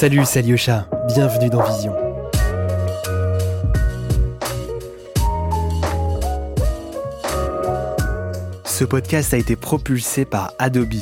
Salut, 0.00 0.20
c'est 0.24 0.38
Alyosha, 0.38 0.86
bienvenue 1.08 1.50
dans 1.50 1.60
Vision. 1.60 1.92
Ce 8.64 8.84
podcast 8.84 9.34
a 9.34 9.38
été 9.38 9.56
propulsé 9.56 10.24
par 10.24 10.52
Adobe. 10.60 10.94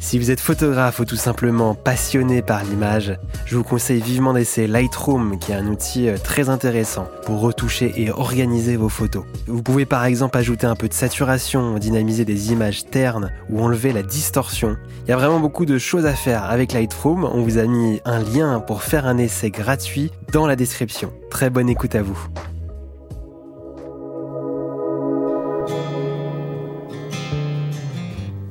Si 0.00 0.18
vous 0.18 0.30
êtes 0.30 0.40
photographe 0.40 1.00
ou 1.00 1.04
tout 1.04 1.16
simplement 1.16 1.74
passionné 1.74 2.40
par 2.40 2.64
l'image, 2.64 3.18
je 3.46 3.56
vous 3.56 3.64
conseille 3.64 4.00
vivement 4.00 4.32
d'essayer 4.32 4.68
Lightroom, 4.68 5.38
qui 5.38 5.52
est 5.52 5.56
un 5.56 5.66
outil 5.66 6.08
euh, 6.08 6.16
très 6.16 6.48
intéressant 6.48 7.08
pour 7.24 7.40
retoucher 7.40 7.92
et 7.96 8.10
organiser 8.10 8.76
vos 8.76 8.88
photos. 8.88 9.24
Vous 9.46 9.62
pouvez 9.62 9.86
par 9.86 10.04
exemple 10.04 10.38
ajouter 10.38 10.66
un 10.66 10.76
peu 10.76 10.88
de 10.88 10.94
saturation, 10.94 11.78
dynamiser 11.78 12.24
des 12.24 12.52
images 12.52 12.86
ternes 12.86 13.30
ou 13.50 13.60
enlever 13.60 13.92
la 13.92 14.02
distorsion. 14.02 14.76
Il 15.04 15.10
y 15.10 15.12
a 15.12 15.16
vraiment 15.16 15.40
beaucoup 15.40 15.66
de 15.66 15.78
choses 15.78 16.06
à 16.06 16.14
faire 16.14 16.44
avec 16.44 16.72
Lightroom. 16.72 17.24
On 17.24 17.42
vous 17.42 17.58
a 17.58 17.64
mis 17.64 18.00
un 18.04 18.20
lien 18.20 18.60
pour 18.60 18.84
faire 18.84 19.06
un 19.06 19.18
essai 19.18 19.50
gratuit 19.50 20.12
dans 20.32 20.46
la 20.46 20.56
description. 20.56 21.12
Très 21.30 21.50
bonne 21.50 21.68
écoute 21.68 21.94
à 21.94 22.02
vous. 22.02 22.18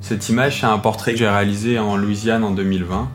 Cette 0.08 0.30
image, 0.30 0.62
c'est 0.62 0.66
un 0.66 0.78
portrait 0.78 1.12
que 1.12 1.18
j'ai 1.18 1.28
réalisé 1.28 1.80
en 1.80 1.98
Louisiane 1.98 2.46
en 2.46 2.52
2020 2.52 3.10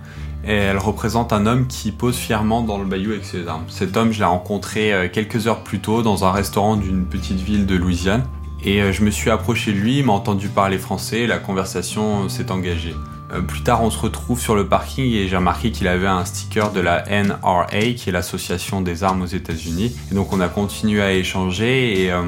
et 0.44 0.52
elle 0.52 0.76
représente 0.76 1.32
un 1.32 1.46
homme 1.46 1.66
qui 1.66 1.90
pose 1.90 2.18
fièrement 2.18 2.60
dans 2.60 2.76
le 2.76 2.84
bayou 2.84 3.12
avec 3.12 3.24
ses 3.24 3.48
armes. 3.48 3.64
Cet 3.68 3.96
homme, 3.96 4.12
je 4.12 4.18
l'ai 4.18 4.26
rencontré 4.26 4.92
euh, 4.92 5.08
quelques 5.10 5.46
heures 5.46 5.64
plus 5.64 5.78
tôt 5.78 6.02
dans 6.02 6.26
un 6.26 6.30
restaurant 6.30 6.76
d'une 6.76 7.06
petite 7.06 7.40
ville 7.40 7.64
de 7.64 7.76
Louisiane 7.76 8.26
et 8.62 8.82
euh, 8.82 8.92
je 8.92 9.04
me 9.04 9.10
suis 9.10 9.30
approché 9.30 9.72
de 9.72 9.78
lui, 9.78 10.00
il 10.00 10.04
m'a 10.04 10.12
entendu 10.12 10.48
parler 10.48 10.76
français 10.76 11.20
et 11.20 11.26
la 11.26 11.38
conversation 11.38 12.28
s'est 12.28 12.50
engagée. 12.50 12.94
Euh, 13.32 13.40
plus 13.40 13.62
tard, 13.62 13.82
on 13.82 13.90
se 13.90 13.98
retrouve 13.98 14.40
sur 14.40 14.54
le 14.54 14.66
parking 14.66 15.10
et 15.12 15.28
j'ai 15.28 15.36
remarqué 15.36 15.70
qu'il 15.70 15.88
avait 15.88 16.06
un 16.06 16.24
sticker 16.24 16.72
de 16.72 16.80
la 16.80 17.04
NRA, 17.22 17.66
qui 17.96 18.08
est 18.08 18.12
l'association 18.12 18.80
des 18.80 19.04
armes 19.04 19.22
aux 19.22 19.26
États-Unis. 19.26 19.96
Et 20.10 20.14
donc, 20.14 20.32
on 20.32 20.40
a 20.40 20.48
continué 20.48 21.02
à 21.02 21.12
échanger 21.12 22.02
et 22.02 22.12
euh, 22.12 22.22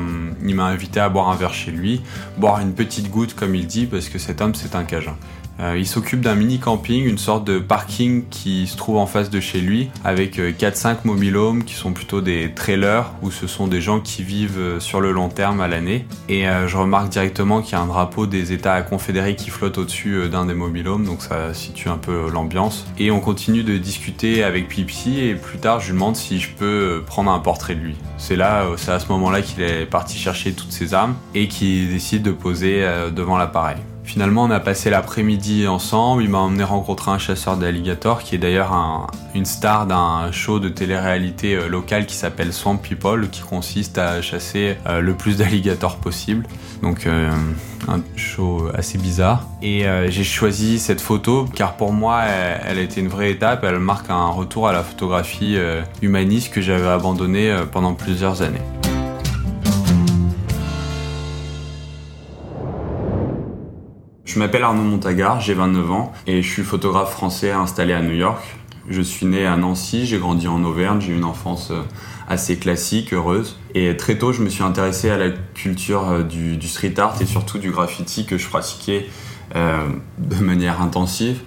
il 0.44 0.54
m'a 0.54 0.64
invité 0.64 1.00
à 1.00 1.08
boire 1.08 1.28
un 1.28 1.36
verre 1.36 1.54
chez 1.54 1.70
lui, 1.70 2.00
boire 2.38 2.60
une 2.60 2.74
petite 2.74 3.10
goutte, 3.10 3.34
comme 3.34 3.54
il 3.54 3.66
dit, 3.66 3.86
parce 3.86 4.08
que 4.08 4.18
cet 4.18 4.40
homme, 4.40 4.54
c'est 4.54 4.74
un 4.74 4.84
cajun. 4.84 5.16
Euh, 5.60 5.76
il 5.78 5.86
s'occupe 5.86 6.20
d'un 6.20 6.34
mini 6.34 6.58
camping, 6.58 7.04
une 7.04 7.18
sorte 7.18 7.44
de 7.44 7.58
parking 7.58 8.24
qui 8.28 8.66
se 8.66 8.76
trouve 8.76 8.96
en 8.96 9.06
face 9.06 9.30
de 9.30 9.40
chez 9.40 9.60
lui, 9.60 9.90
avec 10.04 10.38
4-5 10.38 10.88
euh, 10.88 10.94
mobilhomes 11.04 11.64
qui 11.64 11.74
sont 11.74 11.92
plutôt 11.92 12.20
des 12.20 12.52
trailers, 12.54 13.12
où 13.22 13.30
ce 13.30 13.46
sont 13.46 13.68
des 13.68 13.80
gens 13.80 14.00
qui 14.00 14.22
vivent 14.22 14.58
euh, 14.58 14.80
sur 14.80 15.00
le 15.00 15.12
long 15.12 15.28
terme 15.28 15.60
à 15.60 15.68
l'année. 15.68 16.06
Et 16.28 16.44
je 16.66 16.76
remarque 16.76 17.08
directement 17.08 17.62
qu'il 17.62 17.72
y 17.72 17.76
a 17.76 17.80
un 17.80 17.86
drapeau 17.86 18.26
des 18.26 18.52
États 18.52 18.82
confédérés 18.82 19.36
qui 19.36 19.50
flotte 19.50 19.78
au-dessus 19.78 20.28
d'un 20.28 20.46
des 20.46 20.54
mobilhomes, 20.54 21.04
donc 21.04 21.22
ça 21.22 21.54
situe 21.54 21.88
un 21.88 21.96
peu 21.96 22.28
l'ambiance. 22.30 22.86
Et 22.98 23.10
on 23.10 23.20
continue 23.20 23.62
de 23.62 23.76
discuter 23.76 24.42
avec 24.42 24.68
Pipi, 24.68 25.20
et 25.20 25.34
plus 25.34 25.58
tard 25.58 25.80
je 25.80 25.86
lui 25.86 25.92
demande 25.94 26.16
si 26.16 26.40
je 26.40 26.50
peux 26.50 27.02
prendre 27.06 27.30
un 27.30 27.38
portrait 27.38 27.74
de 27.74 27.80
lui. 27.80 27.96
C'est 28.18 28.36
là, 28.36 28.66
c'est 28.76 28.92
à 28.92 28.98
ce 28.98 29.08
moment-là 29.08 29.42
qu'il 29.42 29.62
est 29.62 29.86
parti 29.86 30.18
chercher 30.18 30.52
toutes 30.52 30.72
ses 30.72 30.94
armes 30.94 31.14
et 31.34 31.48
qu'il 31.48 31.90
décide 31.90 32.22
de 32.22 32.32
poser 32.32 32.84
devant 33.14 33.36
l'appareil. 33.36 33.76
Finalement, 34.04 34.44
on 34.44 34.50
a 34.50 34.60
passé 34.60 34.90
l'après-midi 34.90 35.66
ensemble. 35.66 36.22
Il 36.22 36.28
m'a 36.28 36.38
emmené 36.38 36.62
rencontrer 36.62 37.10
un 37.10 37.18
chasseur 37.18 37.56
d'alligators 37.56 38.22
qui 38.22 38.34
est 38.34 38.38
d'ailleurs 38.38 39.08
une 39.34 39.46
star 39.46 39.86
d'un 39.86 40.30
show 40.30 40.60
de 40.60 40.68
télé-réalité 40.68 41.56
euh, 41.56 41.68
local 41.68 42.06
qui 42.06 42.14
s'appelle 42.14 42.52
Swamp 42.52 42.76
People, 42.76 43.28
qui 43.30 43.40
consiste 43.40 43.98
à 43.98 44.20
chasser 44.20 44.76
euh, 44.86 45.00
le 45.00 45.14
plus 45.14 45.38
d'alligators 45.38 45.96
possible. 45.96 46.46
Donc, 46.82 47.06
euh, 47.06 47.30
un 47.88 48.00
show 48.14 48.68
assez 48.74 48.98
bizarre. 48.98 49.46
Et 49.62 49.84
j'ai 50.08 50.24
choisi 50.24 50.78
cette 50.78 51.00
photo 51.00 51.46
car 51.54 51.76
pour 51.76 51.92
moi, 51.92 52.22
elle, 52.24 52.60
elle, 52.66 52.78
a 52.78 52.82
été 52.82 53.00
une 53.00 53.08
vraie 53.08 53.30
étape. 53.30 53.64
Elle 53.64 53.78
marque 53.78 54.10
un 54.10 54.28
retour 54.28 54.68
à 54.68 54.72
la 54.72 54.82
photographie 54.82 55.58
humaniste 56.00 56.52
que 56.52 56.62
j'avais 56.62 56.88
abandonnée 56.88 57.54
pendant 57.72 57.92
plusieurs 57.92 58.40
années. 58.40 58.62
Je 64.34 64.40
m'appelle 64.40 64.64
Arnaud 64.64 64.82
Montagard, 64.82 65.40
j'ai 65.40 65.54
29 65.54 65.92
ans 65.92 66.12
et 66.26 66.42
je 66.42 66.50
suis 66.50 66.64
photographe 66.64 67.12
français 67.12 67.52
installé 67.52 67.92
à 67.92 68.02
New 68.02 68.16
York. 68.16 68.42
Je 68.90 69.00
suis 69.00 69.26
né 69.26 69.46
à 69.46 69.56
Nancy, 69.56 70.06
j'ai 70.06 70.18
grandi 70.18 70.48
en 70.48 70.64
Auvergne, 70.64 71.00
j'ai 71.00 71.12
eu 71.12 71.16
une 71.16 71.22
enfance 71.22 71.70
euh, 71.70 71.82
assez 72.26 72.56
classique, 72.58 73.14
heureuse. 73.14 73.56
Et 73.76 73.96
très 73.96 74.18
tôt, 74.18 74.32
je 74.32 74.42
me 74.42 74.48
suis 74.48 74.64
intéressé 74.64 75.08
à 75.08 75.18
la 75.18 75.30
culture 75.30 76.10
euh, 76.10 76.22
du, 76.24 76.60
street 76.66 76.94
art 76.98 77.14
et 77.22 77.26
surtout 77.26 77.58
du 77.58 77.70
graffiti 77.70 78.26
que 78.26 78.36
je 78.36 78.48
pratiquais 78.48 79.06
euh, 79.54 79.86
de 80.18 80.42
manière 80.42 80.82
intensive. 80.82 81.38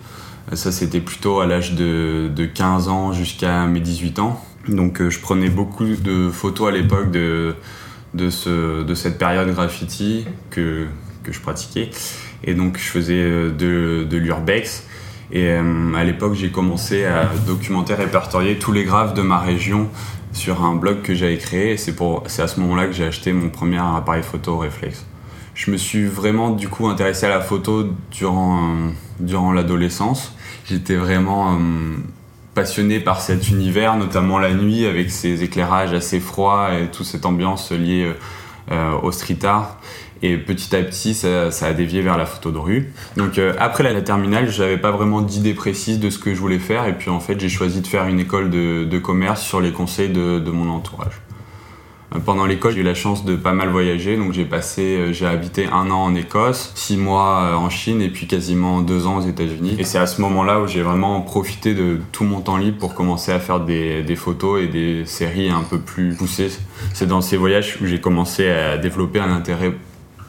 Ça, 0.53 0.71
c'était 0.71 1.01
plutôt 1.01 1.41
à 1.41 1.45
l'âge 1.45 1.73
de, 1.73 2.49
15 2.53 2.87
ans 2.87 3.11
jusqu'à 3.11 3.65
mes 3.65 3.81
18 3.81 4.19
ans. 4.19 4.41
Donc, 4.69 5.05
je 5.05 5.19
prenais 5.19 5.49
beaucoup 5.49 5.83
de 5.83 6.29
photos 6.29 6.69
à 6.69 6.71
l'époque 6.71 7.11
de, 7.11 7.53
de, 8.13 8.83
de 8.83 8.95
cette 8.95 9.17
période 9.17 9.49
graffiti 9.53 10.23
que 10.51 10.87
je 11.29 11.39
pratiquais. 11.41 11.89
Et 12.43 12.53
donc, 12.53 12.77
je 12.77 12.83
faisais 12.83 13.21
euh, 13.21 13.51
de, 13.51 14.17
l'urbex. 14.17 14.85
Et 15.31 15.49
euh, 15.49 15.93
à 15.95 16.03
l'époque, 16.03 16.33
j'ai 16.35 16.49
commencé 16.49 17.05
à 17.05 17.25
documenter, 17.45 17.93
répertorier 17.93 18.57
tous 18.57 18.71
les 18.71 18.83
graphes 18.83 19.13
de 19.13 19.21
ma 19.21 19.39
région 19.39 19.89
sur 20.31 20.63
un 20.63 20.75
blog 20.75 21.01
que 21.01 21.15
j'avais 21.15 21.37
créé. 21.37 21.73
Et 21.73 21.77
c'est, 21.77 21.93
à 22.41 22.47
ce 22.47 22.59
moment-là 22.59 22.87
que 22.87 22.93
j'ai 22.93 23.05
acheté 23.05 23.33
mon 23.33 23.49
premier 23.49 23.79
appareil 23.79 24.23
photo 24.23 24.57
réflexe. 24.57 25.05
Je 25.53 25.71
me 25.71 25.77
suis 25.77 26.05
vraiment 26.05 26.51
du 26.51 26.69
coup 26.69 26.87
intéressé 26.87 27.25
à 27.25 27.29
la 27.29 27.41
photo 27.41 27.87
durant, 28.11 28.57
euh, 28.57 28.89
durant 29.19 29.51
l'adolescence. 29.51 30.35
J'étais 30.65 30.95
vraiment 30.95 31.57
passionné 32.53 32.99
par 32.99 33.21
cet 33.21 33.49
univers, 33.49 33.95
notamment 33.95 34.37
la 34.37 34.53
nuit 34.53 34.85
avec 34.85 35.09
ses 35.09 35.43
éclairages 35.43 35.93
assez 35.93 36.19
froids 36.19 36.77
et 36.77 36.87
toute 36.91 37.05
cette 37.05 37.25
ambiance 37.25 37.71
liée 37.71 38.11
au 39.01 39.11
street 39.13 39.45
art. 39.45 39.77
Et 40.23 40.37
petit 40.37 40.75
à 40.75 40.81
petit, 40.81 41.13
ça, 41.13 41.49
a 41.61 41.73
dévié 41.73 42.01
vers 42.01 42.17
la 42.17 42.25
photo 42.25 42.51
de 42.51 42.57
rue. 42.57 42.91
Donc 43.17 43.37
euh, 43.37 43.53
après 43.59 43.83
la, 43.83 44.01
terminale, 44.01 44.49
je 44.49 44.61
n'avais 44.61 44.77
pas 44.77 44.91
vraiment 44.91 45.21
d'idée 45.21 45.53
précise 45.53 45.99
de 45.99 46.09
ce 46.09 46.17
que 46.17 46.33
je 46.33 46.39
voulais 46.39 46.59
faire. 46.59 46.87
Et 46.87 46.93
puis 46.93 47.09
en 47.09 47.19
fait, 47.19 47.39
j'ai 47.39 47.49
choisi 47.49 47.81
de 47.81 47.87
faire 47.87 48.07
une 48.07 48.19
école 48.19 48.49
de, 48.49 48.97
commerce 48.97 49.41
sur 49.41 49.61
les 49.61 49.71
conseils 49.71 50.09
de, 50.09 50.51
mon 50.51 50.69
entourage. 50.69 51.21
Euh, 52.15 52.19
pendant 52.19 52.45
l'école, 52.45 52.73
j'ai 52.73 52.79
eu 52.79 52.83
la 52.83 52.95
chance 52.95 53.25
de 53.25 53.35
pas 53.35 53.53
mal 53.53 53.69
voyager. 53.69 54.17
Donc 54.17 54.33
j'ai 54.33 54.45
passé, 54.45 54.81
euh, 54.81 55.13
j'ai 55.13 55.27
habité 55.27 55.67
un 55.67 55.91
an 55.91 56.05
en 56.05 56.15
Écosse, 56.15 56.71
six 56.73 56.97
mois 56.97 57.55
en 57.55 57.69
Chine 57.69 58.01
et 58.01 58.09
puis 58.09 58.25
quasiment 58.25 58.81
deux 58.81 59.05
ans 59.05 59.17
aux 59.17 59.27
États-Unis. 59.27 59.75
Et 59.77 59.83
c'est 59.83 59.99
à 59.99 60.07
ce 60.07 60.19
moment-là 60.21 60.61
où 60.61 60.67
j'ai 60.67 60.81
vraiment 60.81 61.21
profité 61.21 61.75
de 61.75 61.99
tout 62.11 62.23
mon 62.23 62.41
temps 62.41 62.57
libre 62.57 62.77
pour 62.79 62.95
commencer 62.95 63.31
à 63.31 63.39
faire 63.39 63.59
des, 63.59 64.01
des 64.01 64.15
photos 64.15 64.63
et 64.63 64.67
des 64.67 65.05
séries 65.05 65.51
un 65.51 65.63
peu 65.63 65.77
plus 65.77 66.15
poussées. 66.15 66.49
C'est 66.93 67.07
dans 67.07 67.21
ces 67.21 67.37
voyages 67.37 67.77
où 67.81 67.85
j'ai 67.85 68.01
commencé 68.01 68.49
à 68.49 68.77
développer 68.77 69.19
un 69.19 69.31
intérêt 69.31 69.73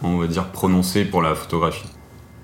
on 0.03 0.16
va 0.19 0.26
dire, 0.26 0.47
prononcé 0.47 1.04
pour 1.04 1.22
la 1.22 1.34
photographie. 1.34 1.88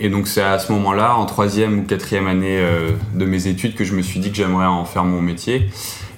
Et 0.00 0.08
donc 0.08 0.26
c'est 0.26 0.42
à 0.42 0.58
ce 0.58 0.72
moment-là, 0.72 1.14
en 1.14 1.24
troisième 1.24 1.78
ou 1.78 1.82
quatrième 1.84 2.26
année 2.26 2.58
euh, 2.58 2.90
de 3.14 3.24
mes 3.24 3.46
études, 3.46 3.76
que 3.76 3.84
je 3.84 3.94
me 3.94 4.02
suis 4.02 4.18
dit 4.18 4.30
que 4.30 4.36
j'aimerais 4.36 4.66
en 4.66 4.84
faire 4.84 5.04
mon 5.04 5.20
métier. 5.20 5.68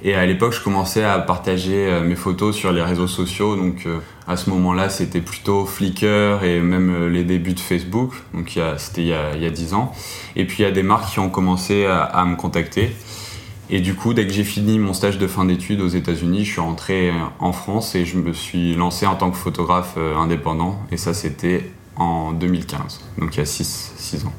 Et 0.02 0.14
à 0.14 0.24
l'époque, 0.24 0.52
je 0.52 0.62
commençais 0.62 1.04
à 1.04 1.18
partager 1.18 1.86
euh, 1.86 2.02
mes 2.02 2.14
photos 2.14 2.56
sur 2.56 2.72
les 2.72 2.80
réseaux 2.80 3.06
sociaux. 3.06 3.54
Donc 3.54 3.84
euh, 3.84 3.98
à 4.26 4.38
ce 4.38 4.48
moment-là, 4.48 4.88
c'était 4.88 5.20
plutôt 5.20 5.66
Flickr 5.66 6.42
et 6.42 6.60
même 6.60 7.08
les 7.08 7.24
débuts 7.24 7.52
de 7.52 7.60
Facebook. 7.60 8.14
Donc 8.32 8.58
c'était 8.78 9.02
il, 9.02 9.08
y 9.08 9.12
a 9.46 9.50
dix 9.50 9.74
ans. 9.74 9.92
Et 10.36 10.46
puis 10.46 10.58
il 10.60 10.62
y 10.62 10.68
a 10.68 10.72
des 10.72 10.82
marques 10.82 11.12
qui 11.12 11.18
ont 11.18 11.30
commencé 11.30 11.84
à 11.86 12.24
me 12.24 12.36
contacter. 12.36 12.92
Et 13.68 13.80
du 13.80 13.94
coup, 13.94 14.14
dès 14.14 14.26
que 14.26 14.32
j'ai 14.32 14.44
fini 14.44 14.78
mon 14.78 14.92
stage 14.92 15.18
de 15.18 15.26
fin 15.26 15.44
d'études 15.44 15.80
aux 15.80 15.88
États-Unis, 15.88 16.44
je 16.44 16.52
suis 16.52 16.60
rentré 16.60 17.12
en 17.40 17.52
France 17.52 17.96
et 17.96 18.04
je 18.04 18.16
me 18.16 18.32
suis 18.32 18.76
lancé 18.76 19.06
en 19.06 19.16
tant 19.16 19.30
que 19.30 19.36
photographe 19.36 19.94
euh, 19.96 20.16
indépendant. 20.16 20.78
Et 20.92 20.96
ça, 20.96 21.14
c'était 21.14 21.68
en 21.96 22.32
2015, 22.32 23.00
donc 23.18 23.34
il 23.34 23.38
y 23.38 23.42
a 23.42 23.46
6 23.46 24.24
ans. 24.24 24.32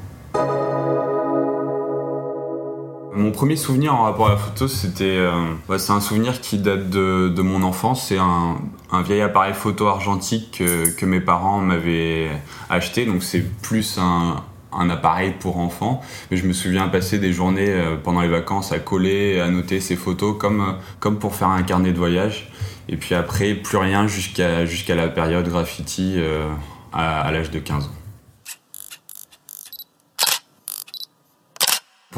Mon 3.14 3.32
premier 3.32 3.56
souvenir 3.56 3.94
en 3.94 4.04
rapport 4.04 4.28
à 4.28 4.30
la 4.30 4.36
photo, 4.36 4.68
c'était, 4.68 5.04
euh, 5.04 5.32
c'est 5.76 5.90
un 5.90 6.00
souvenir 6.00 6.40
qui 6.40 6.56
date 6.56 6.88
de, 6.88 7.42
mon 7.42 7.64
enfance. 7.64 8.06
C'est 8.06 8.18
un, 8.18 8.56
vieil 9.02 9.20
appareil 9.20 9.54
photo 9.54 9.88
argentique 9.88 10.58
que, 10.58 10.88
que 10.90 11.04
mes 11.04 11.20
parents 11.20 11.58
m'avaient 11.58 12.30
acheté. 12.70 13.04
Donc 13.06 13.24
c'est 13.24 13.44
plus 13.60 13.98
un, 13.98 14.36
un 14.72 14.90
appareil 14.90 15.34
pour 15.38 15.58
enfants. 15.58 16.00
Mais 16.30 16.36
je 16.36 16.46
me 16.46 16.52
souviens 16.52 16.88
passer 16.88 17.18
des 17.18 17.32
journées 17.32 17.70
euh, 17.70 17.96
pendant 17.96 18.20
les 18.20 18.28
vacances 18.28 18.72
à 18.72 18.78
coller, 18.78 19.40
à 19.40 19.48
noter 19.48 19.80
ces 19.80 19.96
photos 19.96 20.36
comme, 20.38 20.60
euh, 20.60 20.72
comme 21.00 21.18
pour 21.18 21.34
faire 21.34 21.48
un 21.48 21.62
carnet 21.62 21.92
de 21.92 21.98
voyage. 21.98 22.50
Et 22.88 22.96
puis 22.96 23.14
après, 23.14 23.54
plus 23.54 23.76
rien 23.76 24.06
jusqu'à 24.06 24.64
jusqu'à 24.64 24.94
la 24.94 25.08
période 25.08 25.48
graffiti 25.48 26.14
euh, 26.16 26.48
à 26.92 27.30
l'âge 27.32 27.50
de 27.50 27.58
15 27.58 27.84
ans. 27.84 28.07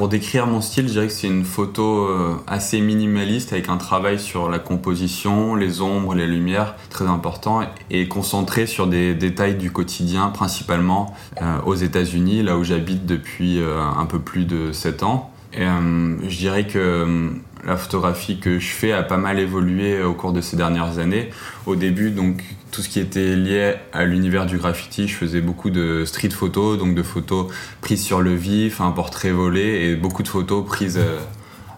Pour 0.00 0.08
décrire 0.08 0.46
mon 0.46 0.62
style, 0.62 0.88
je 0.88 0.92
dirais 0.92 1.06
que 1.08 1.12
c'est 1.12 1.26
une 1.26 1.44
photo 1.44 2.06
euh, 2.06 2.34
assez 2.46 2.80
minimaliste 2.80 3.52
avec 3.52 3.68
un 3.68 3.76
travail 3.76 4.18
sur 4.18 4.48
la 4.48 4.58
composition, 4.58 5.54
les 5.54 5.82
ombres, 5.82 6.14
les 6.14 6.26
lumières, 6.26 6.74
très 6.88 7.04
important, 7.04 7.60
et 7.90 8.08
concentré 8.08 8.64
sur 8.64 8.86
des 8.86 9.14
détails 9.14 9.56
du 9.56 9.70
quotidien, 9.70 10.28
principalement 10.28 11.14
euh, 11.42 11.58
aux 11.66 11.74
États-Unis, 11.74 12.42
là 12.42 12.56
où 12.56 12.64
j'habite 12.64 13.04
depuis 13.04 13.60
euh, 13.60 13.78
un 13.82 14.06
peu 14.06 14.18
plus 14.18 14.46
de 14.46 14.72
7 14.72 15.02
ans. 15.02 15.29
Et, 15.52 15.62
euh, 15.62 16.28
je 16.28 16.36
dirais 16.36 16.66
que 16.66 16.78
euh, 16.78 17.30
la 17.66 17.76
photographie 17.76 18.38
que 18.38 18.58
je 18.58 18.68
fais 18.68 18.92
a 18.92 19.02
pas 19.02 19.16
mal 19.16 19.38
évolué 19.38 20.02
au 20.02 20.14
cours 20.14 20.32
de 20.32 20.40
ces 20.40 20.56
dernières 20.56 20.98
années. 20.98 21.30
Au 21.66 21.76
début, 21.76 22.10
donc 22.10 22.42
tout 22.70 22.82
ce 22.82 22.88
qui 22.88 23.00
était 23.00 23.34
lié 23.36 23.74
à 23.92 24.04
l'univers 24.04 24.46
du 24.46 24.58
graffiti, 24.58 25.08
je 25.08 25.14
faisais 25.14 25.40
beaucoup 25.40 25.70
de 25.70 26.04
street 26.04 26.30
photos, 26.30 26.78
donc 26.78 26.94
de 26.94 27.02
photos 27.02 27.48
prises 27.80 28.02
sur 28.02 28.20
le 28.20 28.34
vif, 28.34 28.80
un 28.80 28.92
portrait 28.92 29.32
volé 29.32 29.88
et 29.88 29.96
beaucoup 29.96 30.22
de 30.22 30.28
photos 30.28 30.64
prises 30.64 31.00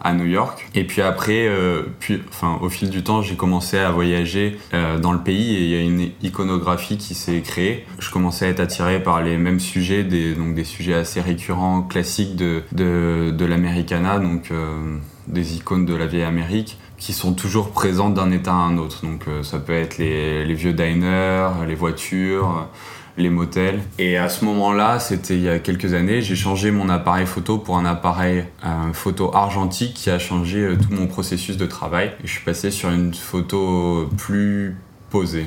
à 0.02 0.12
New 0.12 0.26
York. 0.26 0.69
Et 0.75 0.84
puis 0.84 1.00
après, 1.00 1.46
euh, 1.46 1.84
puis, 2.00 2.20
enfin, 2.28 2.58
au 2.60 2.69
fil 2.69 2.90
du 2.90 3.02
temps, 3.02 3.22
j'ai 3.22 3.37
commencé 3.37 3.78
à 3.78 3.90
voyager 3.90 4.58
euh, 4.75 4.99
dans 4.99 5.12
le 5.12 5.20
pays 5.20 5.56
et 5.56 5.60
il 5.60 5.70
y 5.70 5.76
a 5.76 5.81
une 5.81 6.10
iconographie 6.22 6.99
qui 6.99 7.14
s'est 7.14 7.40
créée. 7.40 7.87
Je 7.99 8.10
commençais 8.10 8.46
à 8.46 8.49
être 8.49 8.60
attiré 8.60 9.02
par 9.02 9.22
les 9.22 9.37
mêmes 9.37 9.60
sujets, 9.60 10.02
des, 10.02 10.34
donc 10.34 10.54
des 10.54 10.64
sujets 10.64 10.94
assez 10.94 11.20
récurrents, 11.20 11.82
classiques 11.82 12.37
de, 12.37 12.62
de, 12.72 13.31
de 13.31 13.44
l'Americana, 13.44 14.19
donc 14.19 14.50
euh, 14.50 14.96
des 15.28 15.56
icônes 15.56 15.87
de 15.87 15.94
la 15.94 16.06
vieille 16.06 16.25
Amérique 16.25 16.78
qui 16.99 17.12
sont 17.12 17.32
toujours 17.32 17.70
présentes 17.70 18.14
d'un 18.14 18.31
état 18.31 18.52
à 18.52 18.54
un 18.54 18.78
autre. 18.78 19.04
Donc 19.04 19.25
ça 19.43 19.58
peut 19.58 19.72
être 19.72 19.99
les, 19.99 20.44
les 20.44 20.54
vieux 20.54 20.72
diners, 20.72 21.49
les 21.66 21.75
voitures 21.75 22.69
les 23.17 23.31
motels. 23.31 23.81
Et 23.99 24.17
à 24.17 24.29
ce 24.29 24.44
moment-là, 24.44 24.99
c'était 24.99 25.35
il 25.35 25.43
y 25.43 25.49
a 25.49 25.59
quelques 25.59 25.94
années, 25.94 26.23
j'ai 26.23 26.37
changé 26.37 26.70
mon 26.70 26.88
appareil 26.88 27.26
photo 27.26 27.59
pour 27.59 27.76
un 27.76 27.85
appareil 27.85 28.44
photo 28.93 29.35
argentique 29.35 29.94
qui 29.94 30.11
a 30.11 30.19
changé 30.19 30.61
euh, 30.61 30.76
tout 30.76 30.94
mon 30.94 31.06
processus 31.06 31.56
de 31.56 31.67
travail. 31.67 32.12
Et 32.23 32.26
je 32.26 32.32
suis 32.32 32.44
passé 32.44 32.70
sur 32.70 32.91
une 32.91 33.14
photo 33.14 34.09
plus 34.17 34.76
posée, 35.11 35.47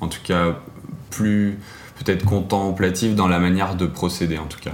en 0.00 0.08
tout 0.08 0.20
cas 0.22 0.56
plus 1.10 1.58
peut-être 1.98 2.24
contemplative 2.24 3.14
dans 3.14 3.28
la 3.28 3.38
manière 3.38 3.76
de 3.76 3.86
procéder 3.86 4.38
en 4.38 4.46
tout 4.46 4.58
cas. 4.58 4.72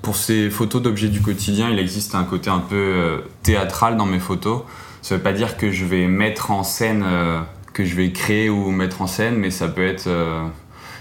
Pour 0.00 0.16
ces 0.16 0.50
photos 0.50 0.82
d'objets 0.82 1.08
du 1.08 1.20
quotidien, 1.20 1.70
il 1.70 1.78
existe 1.78 2.14
un 2.14 2.24
côté 2.24 2.50
un 2.50 2.58
peu 2.60 2.76
euh, 2.76 3.18
théâtral 3.42 3.96
dans 3.96 4.06
mes 4.06 4.18
photos. 4.18 4.62
Ça 5.00 5.16
veut 5.16 5.22
pas 5.22 5.32
dire 5.32 5.56
que 5.56 5.70
je 5.70 5.84
vais 5.84 6.06
mettre 6.06 6.52
en 6.52 6.62
scène, 6.62 7.04
euh, 7.04 7.40
que 7.72 7.84
je 7.84 7.96
vais 7.96 8.12
créer 8.12 8.50
ou 8.50 8.70
mettre 8.70 9.02
en 9.02 9.06
scène, 9.08 9.36
mais 9.36 9.50
ça 9.50 9.68
peut 9.68 9.84
être 9.84 10.08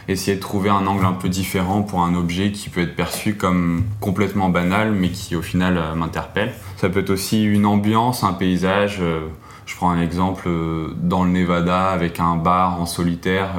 essayer 0.08 0.36
de 0.36 0.42
trouver 0.42 0.70
un 0.70 0.86
angle 0.88 1.06
un 1.06 1.14
peu 1.14 1.30
différent 1.30 1.84
pour 1.84 2.02
un 2.02 2.16
objet 2.16 2.52
qui 2.52 2.70
peut 2.70 2.82
être 2.82 2.96
perçu 2.96 3.36
comme 3.36 3.84
complètement 4.00 4.50
banal 4.50 4.92
mais 4.92 5.10
qui 5.10 5.36
au 5.36 5.42
final 5.42 5.78
euh, 5.78 5.96
m'interpelle. 5.96 6.54
Ça 6.78 6.90
peut 6.90 7.00
être 7.00 7.10
aussi 7.10 7.44
une 7.44 7.66
ambiance, 7.66 8.24
un 8.24 8.34
paysage. 8.34 8.98
Euh, 9.02 9.28
je 9.66 9.76
prends 9.76 9.92
un 9.92 10.02
exemple 10.02 10.48
euh, 10.48 10.94
dans 10.98 11.24
le 11.24 11.30
Nevada 11.30 11.90
avec 11.90 12.20
un 12.20 12.36
bar 12.36 12.82
en 12.82 12.86
solitaire 12.86 13.52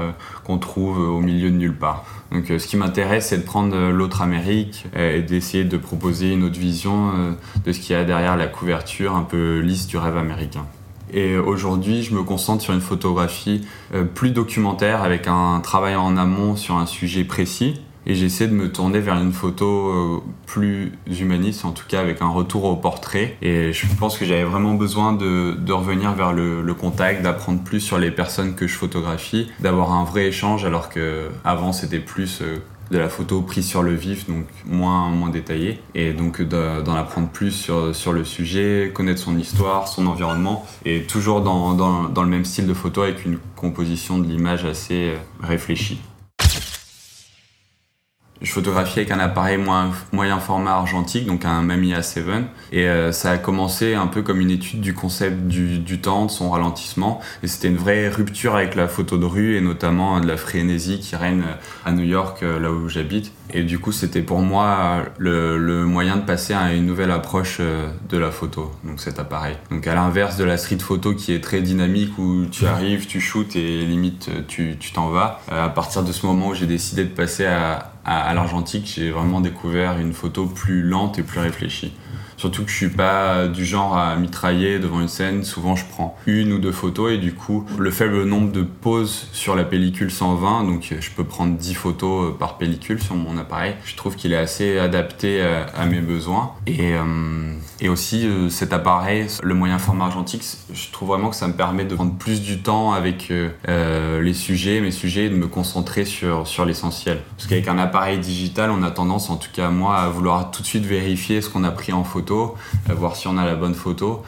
qu'on 0.45 0.59
trouve 0.59 0.99
au 0.99 1.21
milieu 1.21 1.51
de 1.51 1.57
nulle 1.57 1.77
part. 1.77 2.05
Donc 2.33 2.47
ce 2.47 2.67
qui 2.67 2.77
m'intéresse 2.77 3.29
c'est 3.29 3.39
de 3.39 3.45
prendre 3.45 3.91
l'autre 3.91 4.23
Amérique 4.23 4.87
et 4.97 5.23
d'essayer 5.23 5.65
de 5.65 5.77
proposer 5.77 6.33
une 6.33 6.45
autre 6.45 6.59
vision 6.59 7.13
de 7.65 7.73
ce 7.73 7.79
qu'il 7.79 7.95
y 7.95 7.99
a 7.99 8.05
derrière 8.05 8.37
la 8.37 8.47
couverture 8.47 9.15
un 9.15 9.23
peu 9.23 9.61
lisse 9.61 9.87
du 9.87 9.97
rêve 9.97 10.17
américain. 10.17 10.67
Et 11.13 11.37
aujourd'hui, 11.37 12.03
je 12.03 12.15
me 12.15 12.23
concentre 12.23 12.63
sur 12.63 12.73
une 12.73 12.81
photographie 12.81 13.67
euh, 13.95 14.05
plus 14.05 14.31
documentaire 14.31 15.03
avec 15.03 15.27
un 15.29 15.61
travail 15.61 15.95
en 15.95 16.17
amont 16.17 16.57
sur 16.57 16.77
un 16.77 16.87
sujet 16.87 17.25
précis. 17.25 17.81
Et 18.05 18.17
j'essaie 18.17 18.49
de 18.49 18.53
me 18.53 18.73
tourner 18.73 18.99
vers 18.99 19.15
une 19.15 19.33
photo 19.33 19.67
euh, 19.67 20.23
plus 20.47 20.93
humaniste, 21.07 21.65
en 21.65 21.71
tout 21.71 21.85
cas 21.87 22.01
avec 22.01 22.21
un 22.21 22.29
retour 22.29 22.65
au 22.65 22.75
portrait. 22.75 23.37
Et 23.43 23.73
je 23.73 23.87
pense 23.99 24.19
que 24.19 24.25
j'avais 24.25 24.43
vraiment 24.43 24.75
besoin 24.75 25.13
de, 25.13 25.57
revenir 25.73 26.13
vers 26.13 26.33
le, 26.33 26.63
le 26.63 26.75
contact, 26.75 27.23
d'apprendre 27.23 27.63
plus 27.63 27.81
sur 27.81 27.99
les 27.99 28.11
personnes 28.11 28.57
que 28.57 28.67
je 28.67 28.75
photographie, 28.75 29.53
d'avoir 29.61 29.93
un 29.93 30.03
vrai 30.03 30.27
échange, 30.27 30.65
alors 30.65 30.89
que 30.89 31.29
avant 31.45 31.73
c'était 31.73 32.01
plus 32.01 32.43
euh, 32.43 32.59
de 32.91 32.99
la 32.99 33.09
photo 33.09 33.43
prise 33.43 33.67
sur 33.67 33.83
le 33.83 33.95
vif, 33.95 34.29
donc 34.29 34.45
moins, 34.67 35.09
moins 35.09 35.31
détaillée. 35.31 35.81
Et 35.95 36.13
donc 36.13 36.43
d'en 36.43 36.95
apprendre 36.95 37.29
plus 37.29 37.51
sur, 37.53 37.95
sur 37.95 38.13
le 38.13 38.25
sujet, 38.25 38.91
connaître 38.95 39.21
son 39.21 39.39
histoire, 39.39 39.89
son 39.89 40.07
environnement, 40.07 40.67
et 40.85 41.03
toujours 41.03 41.41
dans, 41.41 41.75
dans, 41.75 42.05
dans 42.09 42.23
le 42.23 42.29
même 42.29 42.45
style 42.45 42.67
de 42.67 42.75
photo 42.75 43.03
avec 43.03 43.25
une 43.25 43.39
composition 43.57 44.19
de 44.19 44.27
l'image 44.27 44.65
assez 44.65 45.15
réfléchie 45.43 46.01
je 48.43 48.53
photographie 48.53 48.99
avec 49.01 49.11
un 49.11 49.21
appareil 49.21 49.59
moyen 50.13 50.39
format 50.41 50.73
argentique, 50.73 51.27
donc 51.27 51.45
un 51.45 51.63
Mamiya 51.63 52.03
7. 52.03 52.23
Et 52.73 52.87
euh, 52.87 53.13
ça 53.13 53.31
a 53.31 53.39
commencé 53.39 53.95
un 53.95 54.07
peu 54.07 54.23
comme 54.23 54.41
une 54.41 54.51
étude 54.51 54.81
du 54.81 54.95
concept 54.95 55.47
du, 55.47 55.79
du 55.79 56.01
temps, 56.01 56.27
de 56.27 56.31
son 56.31 56.51
ralentissement. 56.51 57.21
Et 57.43 57.47
c'était 57.47 57.69
une 57.69 57.77
vraie 57.77 58.09
rupture 58.09 58.57
avec 58.57 58.75
la 58.75 58.89
photo 58.89 59.17
de 59.17 59.25
rue 59.25 59.57
et 59.57 59.61
notamment 59.61 60.21
de 60.21 60.27
la 60.27 60.37
frénésie 60.37 60.99
qui 61.01 61.17
règne 61.17 61.43
à 61.85 61.93
New 61.93 62.05
York, 62.05 62.43
euh, 62.43 62.59
là 62.59 62.71
où 62.73 62.89
j'habite. 62.89 63.33
Et 63.55 63.63
du 63.63 63.79
coup, 63.79 63.93
c'était 63.93 64.23
pour 64.23 64.41
moi 64.41 65.05
le, 65.19 65.59
le, 65.59 65.85
moyen 65.85 66.17
de 66.17 66.23
passer 66.23 66.55
à 66.55 66.73
une 66.73 66.87
nouvelle 66.87 67.11
approche 67.11 67.59
euh, 67.61 67.89
de 68.09 68.19
la 68.19 68.31
photo, 68.31 68.73
donc 68.85 69.01
cet 69.01 69.19
appareil. 69.19 69.57
Donc 69.71 69.87
à 69.87 69.95
l'inverse 69.95 70.37
de 70.37 70.45
la 70.45 70.57
street 70.57 70.79
photo 70.79 71.15
qui 71.15 71.33
est 71.33 71.43
très 71.43 71.61
dynamique 71.61 72.19
où 72.19 72.47
tu 72.51 72.67
arrives, 72.67 73.07
tu 73.07 73.21
shootes 73.21 73.57
et 73.57 73.85
limite 73.85 74.31
tu 74.49 74.77
t'en 74.95 75.09
vas. 75.11 75.41
À 75.51 75.69
partir 75.69 76.03
de 76.03 76.13
ce 76.13 76.27
moment 76.27 76.49
où 76.49 76.55
j'ai 76.55 76.67
décidé 76.67 77.05
de 77.05 77.11
passer 77.11 77.45
à, 77.45 77.92
à, 78.05 78.35
l'argentique, 78.35 78.91
j'ai 78.95 79.11
vraiment 79.11 79.41
découvert 79.41 79.99
une 79.99 80.13
photo 80.13 80.47
plus 80.47 80.83
lente 80.83 81.19
et 81.19 81.23
plus 81.23 81.41
réfléchie. 81.41 81.93
Surtout 82.37 82.65
que 82.65 82.71
je 82.71 82.77
suis 82.77 82.89
pas 82.89 83.49
du 83.49 83.65
genre 83.65 83.97
à 83.97 84.17
mitrailler 84.17 84.79
devant 84.79 85.01
une 85.01 85.09
scène. 85.09 85.45
Souvent, 85.45 85.77
je 85.77 85.85
prends 85.85 86.17
une 86.27 86.53
ou 86.53 86.59
deux 86.59 86.73
photos 86.73 87.13
et 87.13 87.19
du 87.19 87.35
coup, 87.35 87.65
le 87.79 87.91
faible 87.91 88.25
nombre 88.25 88.53
de 88.53 88.63
poses 88.63 89.29
sur 89.33 89.55
la 89.55 89.65
pellicule 89.65 90.11
120, 90.11 90.65
donc 90.65 90.95
je 90.99 91.11
peux 91.11 91.25
prendre 91.25 91.57
10 91.57 91.75
photos 91.75 92.27
euh, 92.27 92.37
par 92.37 92.59
pellicule 92.59 93.03
sur 93.03 93.15
mon 93.15 93.39
appareil. 93.39 93.75
Je 93.85 93.97
trouve 93.97 94.17
qu'il 94.17 94.33
est 94.33 94.39
assez 94.39 94.79
adapté 94.79 95.39
euh, 95.41 95.65
à, 95.75 95.87
mes 95.87 96.01
besoins. 96.01 96.53
Et, 96.67 96.95
euh, 96.95 97.55
et 97.81 97.89
aussi, 97.89 98.29
cet 98.51 98.73
appareil, 98.73 99.27
le 99.43 99.55
moyen 99.55 99.79
format 99.79 100.07
argentique, 100.07 100.45
je 100.73 100.91
trouve 100.91 101.09
vraiment 101.09 101.31
que 101.31 101.37
ça 101.37 101.49
me 101.49 101.55
permet 101.55 101.85
de 101.85 101.95
prendre 101.95 102.15
plus 102.15 102.43
du 102.43 102.63
temps 102.63 102.93
avec 102.93 103.33
les 103.67 104.35
sujets, 104.35 104.81
mes 104.81 104.91
sujets, 104.91 105.27
et 105.27 105.31
de 105.31 105.35
me 105.35 105.47
concentrer 105.47 106.05
sur, 106.05 106.47
sur 106.47 106.65
l'essentiel. 106.65 107.21
Parce 107.37 107.49
qu'avec 107.49 107.69
un 107.69 107.79
appareil 107.79 108.19
digital, 108.19 108.71
on 108.71 108.83
a 108.83 108.91
tendance, 108.91 109.31
en 109.31 109.37
tout 109.37 109.49
cas 109.53 109.71
moi, 109.71 109.97
à 109.99 110.09
vouloir 110.09 110.51
tout 110.51 110.63
de 110.63 110.67
suite 110.67 110.85
vérifier 110.85 111.41
ce 111.41 111.49
qu'on 111.51 111.65
a 111.65 111.71
pris 111.71 111.93
en 111.93 112.05
photo 112.05 112.32
euh, 112.33 112.95
voir 112.95 113.17
si 113.17 113.29
on 113.29 113.39
a 113.39 113.45
la 113.45 113.55
bonne 113.55 113.75
photo. 113.75 114.23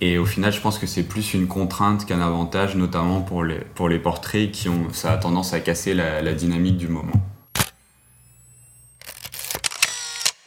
Et 0.00 0.18
au 0.18 0.26
final, 0.26 0.52
je 0.52 0.60
pense 0.60 0.78
que 0.78 0.86
c'est 0.86 1.04
plus 1.04 1.34
une 1.34 1.46
contrainte 1.46 2.04
qu'un 2.04 2.20
avantage, 2.20 2.76
notamment 2.76 3.20
pour 3.20 3.44
les, 3.44 3.60
pour 3.74 3.88
les 3.88 3.98
portraits 3.98 4.50
qui 4.50 4.68
ont, 4.68 4.88
ça 4.92 5.12
a 5.12 5.16
tendance 5.16 5.54
à 5.54 5.60
casser 5.60 5.94
la, 5.94 6.32
dynamique 6.32 6.76
du 6.76 6.88
moment. 6.88 7.12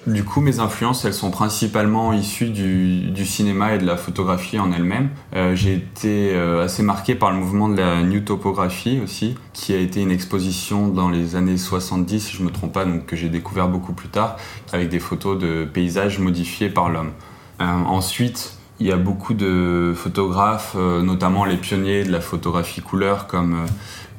Du 0.08 0.24
coup, 0.24 0.40
mes 0.40 0.60
influences, 0.62 1.04
elles 1.04 1.14
sont 1.14 1.32
principalement 1.32 2.14
issues 2.14 2.50
du, 2.50 3.26
cinéma 3.26 3.76
et 3.76 3.78
de 3.78 3.86
la 3.86 3.98
photographie 3.98 4.58
en 4.58 4.72
elle-même. 4.72 5.10
Euh, 5.36 5.54
j'ai 5.54 5.74
été 5.74 6.34
euh, 6.34 6.64
assez 6.64 6.82
marqué 6.82 7.14
par 7.14 7.30
le 7.30 7.38
mouvement 7.38 7.68
de 7.68 7.76
la 7.76 8.02
new 8.04 8.22
topographie 8.22 9.02
aussi, 9.04 9.36
qui 9.52 9.74
a 9.74 9.78
été 9.78 10.02
une 10.02 10.12
exposition 10.12 10.88
dans 10.88 11.10
les 11.10 11.36
années 11.36 11.58
70, 11.58 12.22
si 12.22 12.38
je 12.38 12.44
me 12.44 12.52
trompe 12.52 12.72
pas, 12.72 12.86
donc 12.86 13.06
que 13.06 13.18
j'ai 13.18 13.28
découvert 13.28 13.68
beaucoup 13.68 13.92
plus 13.92 14.08
tard, 14.08 14.38
avec 14.72 14.88
des 14.88 15.00
photos 15.00 15.38
de 15.38 15.66
paysages 15.66 16.20
modifiés 16.20 16.70
par 16.70 16.88
l'homme. 16.88 17.12
Euh, 17.60 17.66
ensuite, 17.66 18.54
il 18.80 18.88
y 18.88 18.94
a 18.94 18.98
beaucoup 18.98 19.34
de 19.34 19.92
photographes, 19.94 20.76
notamment 20.76 21.46
les 21.46 21.58
pionniers 21.58 22.04
de 22.04 22.12
la 22.12 22.22
photographie 22.22 22.82
couleur, 22.82 23.26
comme 23.26 23.66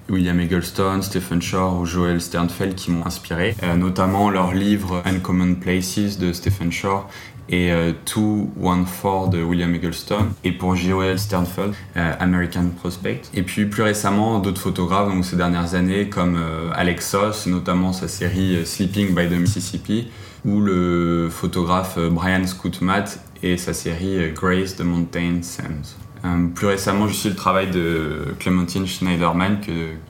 William 0.09 0.41
Eggleston, 0.41 1.03
Stephen 1.03 1.43
Shore 1.43 1.79
ou 1.79 1.87
Joel 1.87 2.21
Sternfeld 2.21 2.75
qui 2.75 2.91
m'ont 2.91 3.07
inspiré, 3.07 3.55
euh, 3.63 3.77
notamment 3.77 4.31
leur 4.31 4.53
livre 4.53 5.03
Uncommon 5.05 5.55
Places 5.55 6.19
de 6.19 6.33
Stephen 6.33 6.73
Shore 6.73 7.09
et 7.49 7.73
euh, 7.73 7.93
214 8.15 9.31
de 9.31 9.43
William 9.43 9.75
Eggleston 9.75 10.29
et 10.45 10.53
pour 10.53 10.77
Joel 10.77 11.19
Sternfeld 11.19 11.73
euh, 11.97 12.13
American 12.21 12.69
Prospect 12.79 13.23
et 13.35 13.43
puis 13.43 13.67
plus 13.67 13.83
récemment 13.83 14.39
d'autres 14.39 14.61
photographes 14.61 15.09
donc 15.09 15.25
ces 15.25 15.37
dernières 15.37 15.75
années 15.75 16.09
comme 16.09 16.37
euh, 16.37 16.71
Alex 16.75 17.11
Soss 17.11 17.47
notamment 17.47 17.93
sa 17.93 18.09
série 18.09 18.65
Sleeping 18.67 19.15
by 19.15 19.29
the 19.29 19.39
Mississippi 19.39 20.09
ou 20.45 20.61
le 20.61 21.29
photographe 21.31 21.99
Brian 22.11 22.47
Scootmat 22.47 23.05
et 23.43 23.57
sa 23.57 23.73
série 23.73 24.33
Grace 24.33 24.77
the 24.77 24.83
Mountain 24.83 25.43
Sands. 25.43 25.97
Euh, 26.25 26.49
plus 26.55 26.67
récemment, 26.67 27.07
je 27.07 27.15
suis 27.15 27.29
le 27.29 27.37
travail 27.37 27.71
de 27.71 28.35
Clementine 28.39 28.87
Schneiderman 28.87 29.61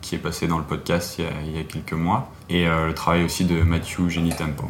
qui 0.01 0.15
est 0.15 0.19
passé 0.19 0.47
dans 0.47 0.59
le 0.59 0.65
podcast 0.65 1.19
il 1.19 1.57
y 1.57 1.59
a, 1.59 1.63
quelques 1.65 1.93
mois 1.93 2.33
et 2.49 2.67
euh, 2.67 2.87
le 2.87 2.95
travail 2.95 3.25
aussi 3.25 3.45
de 3.45 3.63
Matthew 3.63 4.09
Genitempo. 4.09 4.65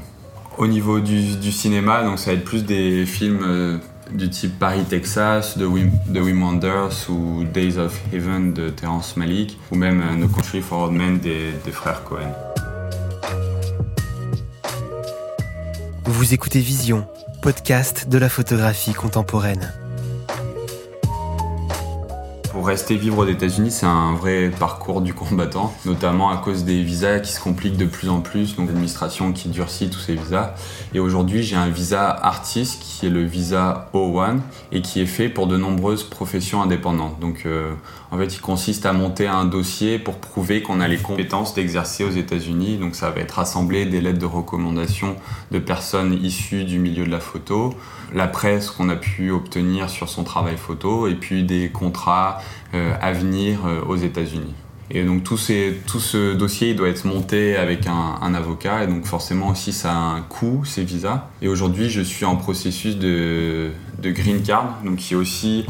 Au 0.57 0.67
niveau 0.67 0.99
du, 0.99 1.53
cinéma, 1.53 2.03
donc 2.03 2.19
ça 2.19 2.33
va 2.33 2.37
être 2.37 2.45
plus 2.45 2.65
des 2.65 3.07
films 3.07 3.43
euh, 3.43 3.79
du 4.13 4.29
type 4.29 4.59
Paris, 4.59 4.83
Texas 4.89 5.57
de 5.57 5.65
Wim, 5.65 5.93
de 6.09 6.21
Wim 6.21 6.43
Wonders 6.43 7.09
ou 7.09 7.45
Days 7.45 7.79
of 7.79 8.01
Heaven 8.13 8.53
de 8.53 8.71
Terrence 8.71 9.17
Malick 9.17 9.59
ou 9.71 9.77
même 9.77 10.03
No 10.19 10.27
Country 10.27 10.61
for 10.61 10.89
Old 10.89 10.95
Men 10.95 11.19
des, 11.19 11.53
des 11.65 11.71
frères 11.71 12.03
Cohen. 12.03 12.33
Vous 16.05 16.35
écoutez 16.35 16.59
Vision, 16.59 17.07
podcast 17.43 18.09
de 18.09 18.19
la 18.19 18.29
photographie 18.29 18.95
contemporaine. 18.95 19.73
Rester 22.63 22.97
vivre 22.97 23.19
aux 23.19 23.27
États-Unis, 23.27 23.71
c'est 23.71 23.87
un 23.87 24.15
vrai 24.15 24.51
parcours 24.51 25.01
du 25.01 25.15
combattant, 25.15 25.75
notamment 25.85 26.31
à 26.31 26.37
cause 26.37 26.65
des 26.65 26.83
visas 26.83 27.21
qui 27.21 27.33
se 27.33 27.41
compliquent 27.41 27.77
de 27.77 27.87
plus 27.87 28.09
en 28.09 28.21
plus, 28.21 28.57
donc 28.57 28.67
l'administration 28.69 29.33
qui 29.33 29.49
durcit 29.49 29.91
tous 29.91 30.01
ces 30.01 30.15
visas. 30.15 30.55
Et 30.95 31.01
aujourd'hui, 31.01 31.43
j'ai 31.43 31.57
un 31.57 31.69
visa 31.69 32.09
artiste 32.09 32.83
qui 32.83 33.07
est 33.07 33.11
le 33.11 33.25
visa 33.25 33.91
O1 33.95 34.39
et 34.73 34.83
qui 34.83 35.01
est 35.01 35.07
fait 35.07 35.29
pour 35.29 35.47
de 35.47 35.57
nombreuses 35.57 36.05
professions 36.05 36.63
indépendantes. 36.63 37.19
Donc, 37.21 37.43
euh, 37.47 37.73
en 38.11 38.19
fait, 38.19 38.35
il 38.35 38.41
consiste 38.41 38.87
à 38.87 38.93
monter 38.93 39.27
un 39.27 39.45
dossier 39.45 39.99
pour 39.99 40.17
prouver 40.17 40.63
qu'on 40.63 40.81
a 40.81 40.89
les 40.89 40.99
compétences 40.99 41.55
d'exercer 41.55 42.05
aux 42.05 42.11
États-Unis. 42.11 42.77
Donc, 42.79 42.95
ça 42.95 43.11
va 43.11 43.21
être 43.21 43.33
rassembler 43.33 43.87
des 43.87 44.01
lettres 44.01 44.19
de 44.19 44.27
recommandation 44.27 45.17
de 45.51 45.59
personnes 45.59 46.19
issues 46.23 46.65
du 46.65 46.79
milieu 46.79 47.05
de 47.05 47.11
la 47.11 47.21
photo, 47.21 47.75
la 48.15 48.27
presse 48.27 48.71
qu'on 48.71 48.89
a 48.89 48.97
pu 48.97 49.31
obtenir 49.31 49.91
sur 49.91 50.09
son 50.09 50.25
travail 50.25 50.57
photo, 50.57 51.07
et 51.07 51.15
puis 51.15 51.45
des 51.45 51.71
contrats 51.71 52.41
à 52.73 53.13
venir 53.13 53.61
euh, 53.67 53.81
aux 53.87 53.97
États-Unis. 53.97 54.55
Et 54.91 55.05
donc 55.05 55.23
tout, 55.23 55.37
ces, 55.37 55.81
tout, 55.87 56.01
ce 56.01 56.35
dossier 56.35 56.71
il 56.71 56.77
doit 56.77 56.89
être 56.89 57.05
monté 57.05 57.57
avec 57.57 57.87
un, 57.87 58.35
avocat 58.35 58.85
et 58.85 58.87
donc 58.87 59.05
forcément 59.05 59.49
aussi 59.49 59.73
ça 59.73 59.93
a 59.93 59.97
un 59.97 60.23
coût 60.23 60.65
ces 60.65 60.83
visas. 60.83 61.29
Et 61.43 61.49
aujourd'hui 61.49 61.91
je 61.91 62.01
suis 62.01 62.25
en 62.25 62.37
processus 62.37 62.97
de, 62.97 63.71
de, 64.03 64.11
green 64.11 64.43
card, 64.43 64.79
donc 64.85 64.97
qui 64.97 65.13
est 65.13 65.17
aussi 65.17 65.67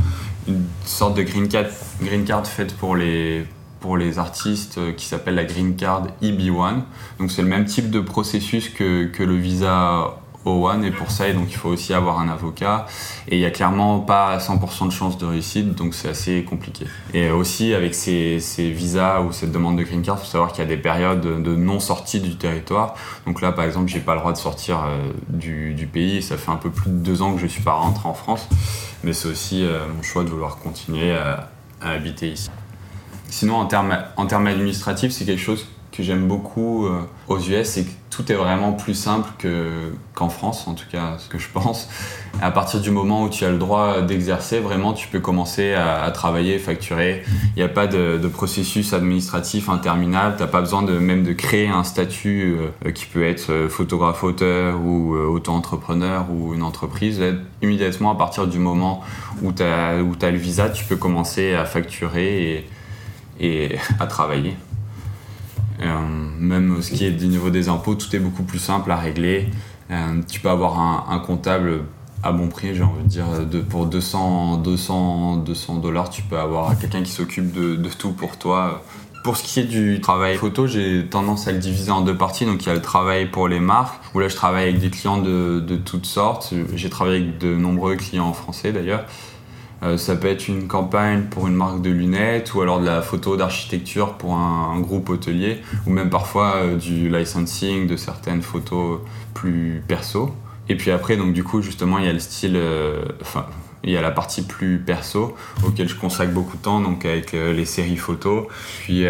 une 0.47 0.63
sorte 0.85 1.17
de 1.17 1.23
green 1.23 1.49
card, 1.49 1.67
green 2.01 2.25
card 2.25 2.47
faite 2.47 2.77
pour 2.77 2.95
les, 2.95 3.45
pour 3.81 3.97
les 3.97 4.21
artistes 4.21 4.79
qui 4.97 5.07
s'appelle 5.07 5.35
la 5.35 5.45
green 5.45 5.75
card 5.75 6.07
EB1. 6.23 6.83
Donc 7.19 7.33
c'est 7.33 7.43
le 7.43 7.49
même 7.49 7.65
type 7.65 7.91
de 7.91 8.01
processus 8.01 8.69
que, 8.69 9.07
que 9.07 9.25
le 9.25 9.35
visa 9.35 10.21
O1 10.49 10.83
et 10.83 10.91
pour 10.91 11.11
ça, 11.11 11.33
donc 11.33 11.47
il 11.51 11.57
faut 11.57 11.69
aussi 11.69 11.95
avoir 11.95 12.19
un 12.21 12.29
avocat 12.29 12.87
et 13.29 13.37
il 13.37 13.39
n'y 13.39 13.47
a 13.47 13.51
clairement 13.51 14.01
pas 14.01 14.39
100% 14.39 14.87
de 14.87 14.93
chance 14.93 15.19
de 15.19 15.27
réussite, 15.27 15.75
donc 15.75 15.95
c'est 15.95 16.09
assez 16.09 16.45
compliqué. 16.45 16.87
Et 17.15 17.31
aussi 17.31 17.75
avec 17.75 17.95
ces, 17.95 18.39
visas 18.59 19.21
ou 19.21 19.33
cette 19.33 19.53
demande 19.53 19.79
de 19.79 19.83
green 19.83 20.03
card, 20.03 20.17
il 20.19 20.25
faut 20.25 20.31
savoir 20.31 20.53
qu'il 20.53 20.65
y 20.65 20.67
a 20.67 20.69
des 20.69 20.77
périodes 20.77 21.21
de 21.21 21.57
non-sortie 21.57 22.21
du 22.21 22.37
territoire. 22.37 22.95
Donc 23.27 23.41
là, 23.41 23.53
par 23.53 23.65
exemple, 23.65 23.89
j'ai 23.89 24.01
pas 24.01 24.15
le 24.15 24.21
droit 24.21 24.33
de 24.33 24.39
sortir 24.39 24.85
euh, 24.87 25.11
du, 25.29 25.75
du, 25.75 25.87
pays. 25.87 26.23
Ça 26.23 26.37
fait 26.37 26.51
un 26.51 26.57
peu 26.57 26.71
plus 26.71 26.91
de 26.91 26.97
deux 26.97 27.23
ans 27.23 27.35
que 27.35 27.41
je 27.41 27.47
suis 27.47 27.63
pas 27.63 27.75
rentré 27.75 28.09
en 28.09 28.15
France, 28.15 28.49
mais 29.05 29.13
c'est 29.13 29.29
aussi 29.29 29.65
euh, 29.65 29.81
mon 29.95 30.03
choix 30.03 30.25
de 30.25 30.29
vouloir 30.29 30.59
continuer 30.59 31.13
à, 31.13 31.51
habiter 31.81 32.33
ici. 32.33 32.51
Sinon, 33.29 33.55
en 33.57 33.67
termes 33.67 34.47
administratifs, 34.47 35.13
c'est 35.13 35.25
quelque 35.25 35.41
chose 35.41 35.67
que 35.93 36.03
j'aime 36.03 36.27
beaucoup 36.29 36.87
euh, 36.87 37.01
aux 37.29 37.39
US, 37.39 37.69
c'est 37.69 37.85
que 37.85 37.91
tout 38.11 38.31
est 38.33 38.35
vraiment 38.35 38.73
plus 38.73 38.95
simple 38.95 39.29
qu'en 40.15 40.29
France, 40.29 40.67
en 40.67 40.75
tout 40.75 40.87
cas, 40.91 41.17
ce 41.19 41.29
que 41.29 41.39
je 41.39 41.49
pense. 41.53 41.89
À 42.41 42.51
partir 42.51 42.81
du 42.81 42.91
moment 42.91 43.23
où 43.23 43.29
tu 43.29 43.45
as 43.45 43.51
le 43.51 43.59
droit 43.59 44.03
d'exercer, 44.03 44.61
vraiment, 44.61 44.93
tu 44.93 45.09
peux 45.09 45.21
commencer 45.21 45.75
à, 45.75 46.11
travailler, 46.11 46.59
facturer. 46.59 47.23
Il 47.55 47.59
n'y 47.59 47.63
a 47.63 47.69
pas 47.69 47.87
de, 47.87 48.19
processus 48.29 48.93
administratif 48.93 49.69
interminable. 49.69 50.37
Tu 50.37 50.43
n'as 50.43 50.49
pas 50.49 50.61
besoin 50.61 50.83
de 50.83 50.99
même 50.99 51.23
de 51.23 51.33
créer 51.33 51.69
un 51.69 51.85
statut 51.85 52.57
euh, 52.85 52.91
qui 52.91 53.07
peut 53.07 53.27
être 53.27 53.69
photographe-auteur 53.69 54.81
ou 54.81 55.15
euh, 55.15 55.27
auto-entrepreneur 55.27 56.27
ou 56.31 56.55
une 56.55 56.63
entreprise. 56.63 57.23
Immédiatement, 57.63 58.11
à 58.13 58.17
partir 58.17 58.47
du 58.47 58.59
moment 58.59 59.03
où 59.43 59.53
tu 59.53 59.63
as, 59.63 59.91
as, 59.91 60.31
le 60.31 60.39
visa, 60.39 60.71
tu 60.71 60.85
peux 60.85 60.97
commencer 60.97 61.55
à 61.55 61.65
facturer 61.65 62.67
et 63.41 63.79
à 64.01 64.07
travailler. 64.07 64.57
Euh, 65.81 65.99
même 66.39 66.83
ce 66.83 66.91
qui 66.91 67.05
est 67.05 67.11
du 67.11 67.27
niveau 67.27 67.51
des 67.51 67.69
impôts, 67.69 67.95
tout 67.95 68.15
est 68.15 68.19
beaucoup 68.19 68.43
plus 68.43 68.59
simple 68.59 68.91
à 68.91 68.97
régler. 68.97 69.49
Euh, 69.91 70.21
tu 70.29 70.41
peux 70.41 70.51
avoir 70.51 71.11
un, 71.11 71.19
comptable 71.21 71.85
à 72.23 72.33
bon 72.33 72.49
prix, 72.49 72.75
j'ai 72.75 72.83
envie 72.83 73.05
de 73.05 73.09
dire, 73.09 73.27
pour 73.69 73.87
200 73.87 74.59
200 74.59 75.37
200 75.39 75.77
dollars, 75.77 76.11
tu 76.11 76.23
peux 76.23 76.39
avoir 76.39 76.77
quelqu'un 76.79 77.03
qui 77.03 77.13
s'occupe 77.13 77.53
de, 77.53 77.77
tout 77.97 78.13
pour 78.13 78.37
toi. 78.39 78.83
Pour 79.25 79.37
ce 79.37 79.45
qui 79.45 79.61
est 79.61 79.65
du 79.65 80.01
travail 80.01 80.37
photo, 80.37 80.67
j'ai 80.67 81.07
tendance 81.07 81.49
à 81.49 81.53
le 81.53 81.59
diviser 81.59 81.91
en 81.91 82.01
deux 82.01 82.17
parties. 82.17 82.45
Donc 82.45 82.65
il 82.65 82.69
y 82.69 82.73
a 82.73 82.75
le 82.75 82.83
travail 82.83 83.27
pour 83.27 83.49
les 83.49 83.61
marques, 83.61 84.01
où 84.15 84.21
là 84.21 84.29
je 84.29 84.37
travaille 84.37 84.65
avec 84.65 84.81
des 84.81 84.91
clients 84.91 85.19
de 85.19 85.77
toutes 85.85 86.07
sortes. 86.07 86.53
J'ai 86.75 86.91
travaillé 86.91 87.23
avec 87.23 87.39
de 87.39 87.55
nombreux 87.55 87.97
clients 87.97 88.33
français 88.33 88.73
d'ailleurs. 88.73 89.05
Euh, 89.83 89.97
ça 89.97 90.17
peut 90.17 90.29
être 90.29 90.49
une 90.49 90.67
campagne 90.67 91.25
pour 91.31 91.47
une 91.47 91.55
marque 91.55 91.83
de 91.83 91.91
lunettes 91.91 92.55
ou 92.55 92.61
alors 92.63 92.81
de 92.81 92.87
la 92.87 93.01
photo 93.03 93.37
d'architecture 93.37 94.15
pour 94.15 94.35
un, 94.35 94.81
groupe 94.81 95.11
hôtelier 95.11 95.61
ou 95.87 95.91
même 95.91 96.09
parfois 96.09 96.57
euh, 96.57 96.77
du 96.77 97.09
licensing 97.09 97.87
de 97.87 97.97
certaines 97.97 98.43
photos 98.43 99.01
plus 99.35 99.83
perso. 99.87 100.35
Et 100.69 100.77
puis 100.77 100.91
après, 100.91 101.17
donc 101.17 101.33
du 101.33 101.45
coup, 101.45 101.63
justement, 101.63 101.99
il 101.99 102.05
y 102.05 102.09
a 102.09 102.13
le 102.13 102.19
style, 102.19 102.55
euh, 102.57 103.05
enfin, 103.21 103.47
il 103.83 103.91
y 103.91 103.97
a 103.97 104.03
la 104.03 104.11
partie 104.11 104.43
plus 104.43 104.79
perso 104.79 105.35
auquel 105.67 105.89
je 105.89 105.95
consacre 105.95 106.33
beaucoup 106.33 106.57
de 106.57 106.63
temps, 106.63 106.81
donc 106.81 107.05
avec 107.05 107.33
les 107.33 107.65
séries 107.65 107.97
photos, 107.97 108.47
puis 108.81 109.07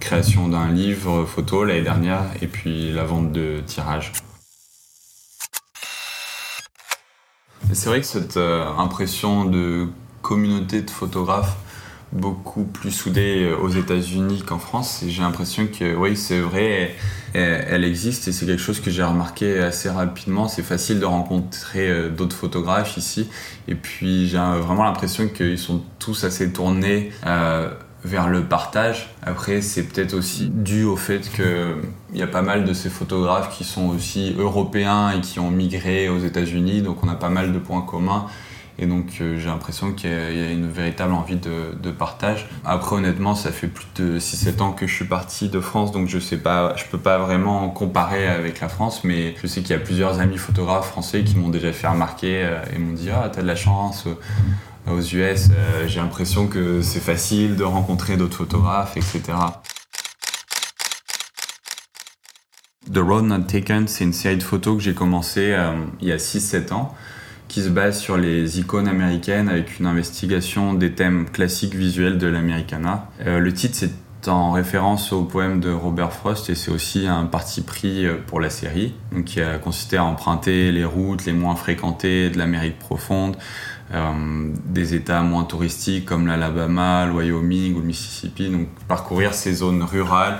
création 0.00 0.48
d'un 0.48 0.70
livre 0.70 1.24
photo 1.24 1.64
l'année 1.64 1.82
dernière 1.82 2.22
et 2.40 2.46
puis 2.46 2.92
la 2.92 3.04
vente 3.04 3.32
de 3.32 3.60
tirages. 3.66 4.12
C'est 7.74 7.88
vrai 7.88 8.00
que 8.00 8.06
cette 8.06 8.36
euh, 8.36 8.66
impression 8.76 9.46
de 9.46 9.88
communauté 10.20 10.82
de 10.82 10.90
photographes 10.90 11.56
beaucoup 12.12 12.64
plus 12.64 12.90
soudée 12.90 13.44
euh, 13.44 13.56
aux 13.56 13.70
États-Unis 13.70 14.42
qu'en 14.46 14.58
France, 14.58 15.02
j'ai 15.06 15.22
l'impression 15.22 15.66
que 15.66 15.94
oui, 15.96 16.14
c'est 16.14 16.40
vrai, 16.40 16.94
elle, 17.32 17.84
existe 17.84 18.28
et 18.28 18.32
c'est 18.32 18.44
quelque 18.44 18.60
chose 18.60 18.80
que 18.80 18.90
j'ai 18.90 19.02
remarqué 19.02 19.58
assez 19.60 19.88
rapidement. 19.88 20.48
C'est 20.48 20.62
facile 20.62 21.00
de 21.00 21.06
rencontrer 21.06 21.88
euh, 21.88 22.10
d'autres 22.10 22.36
photographes 22.36 22.98
ici 22.98 23.30
et 23.68 23.74
puis 23.74 24.28
j'ai 24.28 24.36
vraiment 24.36 24.84
l'impression 24.84 25.28
qu'ils 25.28 25.58
sont 25.58 25.82
tous 25.98 26.24
assez 26.24 26.52
tournés. 26.52 27.10
Vers 28.04 28.28
le 28.28 28.42
partage. 28.42 29.10
Après, 29.22 29.62
c'est 29.62 29.84
peut-être 29.84 30.14
aussi 30.14 30.48
dû 30.48 30.84
au 30.84 30.96
fait 30.96 31.30
qu'il 31.30 32.18
y 32.18 32.22
a 32.22 32.26
pas 32.26 32.42
mal 32.42 32.64
de 32.64 32.72
ces 32.72 32.90
photographes 32.90 33.56
qui 33.56 33.64
sont 33.64 33.88
aussi 33.88 34.34
européens 34.38 35.10
et 35.10 35.20
qui 35.20 35.38
ont 35.38 35.50
migré 35.50 36.08
aux 36.08 36.18
États-Unis, 36.18 36.82
donc 36.82 37.04
on 37.04 37.08
a 37.08 37.14
pas 37.14 37.28
mal 37.28 37.52
de 37.52 37.58
points 37.58 37.82
communs. 37.82 38.26
Et 38.78 38.86
donc 38.86 39.18
euh, 39.20 39.38
j'ai 39.38 39.46
l'impression 39.46 39.92
qu'il 39.92 40.10
y, 40.10 40.12
a 40.12 40.50
une 40.50 40.68
véritable 40.68 41.12
envie 41.12 41.36
de, 41.36 41.74
de, 41.80 41.90
partage. 41.90 42.48
Après 42.64 42.96
honnêtement, 42.96 43.34
ça 43.34 43.52
fait 43.52 43.68
plus 43.68 43.86
de 43.96 44.18
6-7 44.18 44.62
ans 44.62 44.72
que 44.72 44.86
je 44.86 44.94
suis 44.94 45.04
parti 45.04 45.50
de 45.50 45.60
France, 45.60 45.92
donc 45.92 46.08
je 46.08 46.18
sais 46.18 46.38
pas, 46.38 46.74
je 46.76 46.84
peux 46.90 46.98
pas 46.98 47.18
vraiment 47.18 47.68
comparer 47.68 48.26
avec 48.26 48.60
la 48.60 48.68
France, 48.68 49.04
mais 49.04 49.34
je 49.40 49.46
sais 49.46 49.60
qu'il 49.60 49.70
y 49.70 49.78
a 49.78 49.78
plusieurs 49.78 50.20
amis 50.20 50.38
photographes 50.38 50.88
français 50.88 51.22
qui 51.22 51.36
m'ont 51.36 51.50
déjà 51.50 51.70
fait 51.72 51.86
remarquer 51.86 52.44
euh, 52.44 52.58
et 52.74 52.78
m'ont 52.78 52.94
dit 52.94 53.10
ah 53.10 53.30
t'as 53.32 53.42
de 53.42 53.46
la 53.46 53.56
chance 53.56 54.08
aux 54.90 55.00
US, 55.00 55.14
euh, 55.50 55.86
j'ai 55.86 56.00
l'impression 56.00 56.48
que 56.48 56.82
c'est 56.82 57.00
facile 57.00 57.56
de 57.56 57.64
rencontrer 57.64 58.16
d'autres 58.16 58.36
photographes, 58.38 58.96
etc. 58.96 59.22
The 62.92 62.98
Road 62.98 63.24
Not 63.24 63.42
Taken, 63.42 63.86
c'est 63.86 64.04
une 64.04 64.12
série 64.12 64.36
de 64.36 64.42
photos 64.42 64.76
que 64.76 64.82
j'ai 64.82 64.94
commencé 64.94 65.52
euh, 65.52 65.72
il 66.00 66.08
y 66.08 66.12
a 66.12 66.16
6-7 66.16 66.72
ans, 66.72 66.94
qui 67.48 67.62
se 67.62 67.68
base 67.68 68.00
sur 68.00 68.16
les 68.16 68.58
icônes 68.58 68.88
américaines 68.88 69.48
avec 69.48 69.78
une 69.78 69.86
investigation 69.86 70.74
des 70.74 70.92
thèmes 70.92 71.30
classiques 71.30 71.74
visuels 71.74 72.18
de 72.18 72.26
l'Americana. 72.26 73.08
Euh, 73.24 73.38
le 73.38 73.52
titre, 73.52 73.76
c'est 73.78 74.28
en 74.28 74.52
référence 74.52 75.12
au 75.12 75.24
poème 75.24 75.58
de 75.58 75.70
Robert 75.70 76.12
Frost 76.12 76.48
et 76.48 76.54
c'est 76.54 76.70
aussi 76.70 77.08
un 77.08 77.24
parti 77.24 77.60
pris 77.60 78.06
pour 78.28 78.38
la 78.38 78.50
série, 78.50 78.94
qui 79.26 79.40
a 79.40 79.58
consisté 79.58 79.96
à 79.96 80.04
emprunter 80.04 80.70
les 80.70 80.84
routes 80.84 81.24
les 81.24 81.32
moins 81.32 81.56
fréquentées 81.56 82.30
de 82.30 82.38
l'Amérique 82.38 82.78
profonde, 82.78 83.36
des 84.66 84.94
États 84.94 85.22
moins 85.22 85.44
touristiques 85.44 86.06
comme 86.06 86.26
l'Alabama, 86.26 87.06
le 87.06 87.12
Wyoming 87.12 87.74
ou 87.74 87.80
le 87.80 87.86
Mississippi, 87.86 88.48
donc 88.48 88.68
parcourir 88.88 89.34
ces 89.34 89.52
zones 89.52 89.82
rurales 89.82 90.38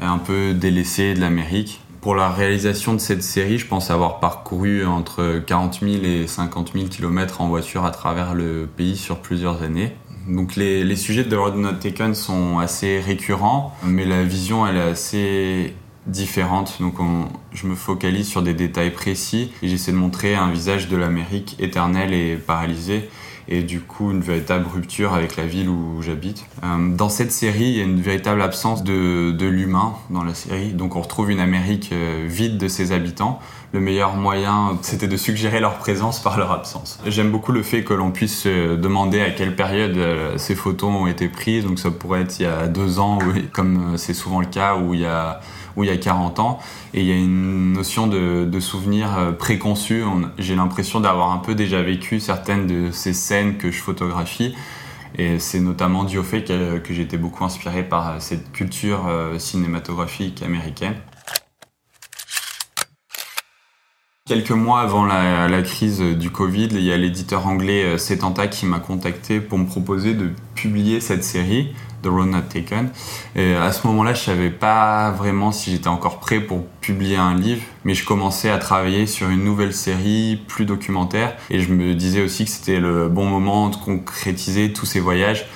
un 0.00 0.18
peu 0.18 0.54
délaissées 0.54 1.14
de 1.14 1.20
l'Amérique. 1.20 1.80
Pour 2.00 2.14
la 2.14 2.30
réalisation 2.30 2.92
de 2.92 2.98
cette 2.98 3.22
série, 3.22 3.58
je 3.58 3.66
pense 3.66 3.90
avoir 3.90 4.20
parcouru 4.20 4.84
entre 4.84 5.42
40 5.46 5.80
000 5.80 6.04
et 6.04 6.26
50 6.26 6.72
000 6.74 6.86
km 6.88 7.40
en 7.40 7.48
voiture 7.48 7.84
à 7.84 7.90
travers 7.90 8.34
le 8.34 8.68
pays 8.76 8.96
sur 8.96 9.20
plusieurs 9.20 9.62
années. 9.62 9.96
Donc 10.28 10.56
les, 10.56 10.84
les 10.84 10.96
sujets 10.96 11.24
de 11.24 11.30
The 11.30 11.38
Road 11.38 11.56
Not 11.56 11.74
Taken 11.74 12.14
sont 12.14 12.58
assez 12.58 13.00
récurrents, 13.00 13.74
mais 13.84 14.04
la 14.04 14.22
vision 14.22 14.66
elle 14.66 14.76
est 14.76 14.80
assez 14.80 15.74
différentes. 16.06 16.76
Donc 16.80 17.00
on, 17.00 17.26
je 17.52 17.66
me 17.66 17.74
focalise 17.74 18.28
sur 18.28 18.42
des 18.42 18.54
détails 18.54 18.90
précis 18.90 19.52
et 19.62 19.68
j'essaie 19.68 19.92
de 19.92 19.96
montrer 19.96 20.34
un 20.34 20.50
visage 20.50 20.88
de 20.88 20.96
l'Amérique 20.96 21.56
éternelle 21.58 22.12
et 22.12 22.36
paralysée 22.36 23.08
et 23.48 23.62
du 23.62 23.80
coup 23.80 24.10
une 24.10 24.20
véritable 24.20 24.66
rupture 24.72 25.14
avec 25.14 25.36
la 25.36 25.46
ville 25.46 25.68
où 25.68 26.00
j'habite. 26.02 26.46
Euh, 26.62 26.94
dans 26.94 27.08
cette 27.08 27.32
série, 27.32 27.64
il 27.64 27.76
y 27.76 27.80
a 27.80 27.84
une 27.84 28.00
véritable 28.00 28.40
absence 28.42 28.82
de, 28.84 29.36
l'humain 29.44 29.94
dans 30.10 30.24
la 30.24 30.34
série. 30.34 30.72
Donc 30.72 30.96
on 30.96 31.02
retrouve 31.02 31.30
une 31.30 31.40
Amérique 31.40 31.90
euh, 31.92 32.24
vide 32.26 32.56
de 32.56 32.68
ses 32.68 32.92
habitants. 32.92 33.40
Le 33.72 33.80
meilleur 33.80 34.14
moyen, 34.14 34.78
c'était 34.82 35.08
de 35.08 35.16
suggérer 35.16 35.60
leur 35.60 35.74
présence 35.74 36.22
par 36.22 36.38
leur 36.38 36.52
absence. 36.52 37.00
J'aime 37.06 37.30
beaucoup 37.30 37.52
le 37.52 37.62
fait 37.62 37.82
que 37.82 37.92
l'on 37.92 38.12
puisse 38.12 38.42
se 38.42 38.76
demander 38.76 39.20
à 39.20 39.30
quelle 39.30 39.56
période 39.56 39.96
euh, 39.96 40.38
ces 40.38 40.54
photos 40.54 40.90
ont 40.90 41.06
été 41.06 41.28
prises. 41.28 41.64
Donc 41.64 41.78
ça 41.78 41.90
pourrait 41.90 42.22
être 42.22 42.38
il 42.38 42.44
y 42.44 42.46
a 42.46 42.68
deux 42.68 42.98
ans, 42.98 43.18
comme 43.52 43.98
c'est 43.98 44.14
souvent 44.14 44.40
le 44.40 44.46
cas, 44.46 44.76
où 44.76 44.94
il 44.94 45.00
y 45.00 45.06
a 45.06 45.40
il 45.82 45.88
y 45.88 45.92
a 45.92 45.96
40 45.96 46.38
ans. 46.38 46.58
Et 46.92 47.00
il 47.00 47.06
y 47.06 47.12
a 47.12 47.16
une 47.16 47.72
notion 47.72 48.06
de, 48.06 48.60
souvenir 48.60 49.18
euh, 49.18 49.32
préconçu. 49.32 50.02
J'ai 50.38 50.54
l'impression 50.54 51.00
d'avoir 51.00 51.32
un 51.32 51.38
peu 51.38 51.54
déjà 51.54 51.82
vécu 51.82 52.20
certaines 52.20 52.66
de 52.66 52.90
ces 52.90 53.12
scènes 53.12 53.56
que 53.56 53.70
je 53.70 53.80
photographie. 53.80 54.54
Et 55.16 55.38
c'est 55.38 55.60
notamment 55.60 56.04
dû 56.04 56.18
au 56.18 56.22
fait 56.22 56.44
que, 56.44 56.78
que 56.78 56.92
j'ai 56.92 57.02
été 57.02 57.16
beaucoup 57.16 57.44
inspiré 57.44 57.82
par 57.84 58.20
cette 58.20 58.50
culture 58.50 59.08
cinématographique 59.38 60.42
américaine. 60.42 60.94
Quelques 64.26 64.52
mois 64.52 64.80
avant 64.80 65.04
la, 65.04 65.60
crise 65.60 66.00
du 66.00 66.30
Covid, 66.30 66.68
il 66.70 66.80
y 66.80 66.92
a 66.92 66.96
l'éditeur 66.96 67.46
anglais 67.46 67.84
euh, 67.84 67.98
Setanta 67.98 68.48
qui 68.48 68.64
m'a 68.64 68.78
contacté 68.78 69.38
pour 69.38 69.58
me 69.58 69.66
proposer 69.66 70.14
de 70.14 70.30
publier 70.54 71.00
cette 71.00 71.22
série, 71.22 71.74
The 72.04 72.08
Road 72.08 72.28
Not 72.28 72.42
Taken. 72.52 72.90
Et 73.34 73.54
à 73.54 73.72
ce 73.72 73.86
moment-là, 73.86 74.14
je 74.14 74.20
savais 74.20 74.50
pas 74.50 75.10
vraiment 75.10 75.52
si 75.52 75.70
j'étais 75.70 75.88
encore 75.88 76.20
prêt 76.20 76.40
pour 76.40 76.64
publier 76.80 77.16
un 77.16 77.34
livre, 77.34 77.62
mais 77.84 77.94
je 77.94 78.04
commençais 78.04 78.50
à 78.50 78.58
travailler 78.58 79.06
sur 79.06 79.30
une 79.30 79.42
nouvelle 79.42 79.72
série 79.72 80.40
plus 80.46 80.66
documentaire 80.66 81.36
et 81.50 81.60
je 81.60 81.72
me 81.72 81.94
disais 81.94 82.22
aussi 82.22 82.44
que 82.44 82.50
c'était 82.50 82.80
le 82.80 83.08
bon 83.08 83.26
moment 83.26 83.68
de 83.70 83.76
concrétiser 83.76 84.72
tous 84.72 84.86
ces 84.86 85.00
voyages. 85.00 85.46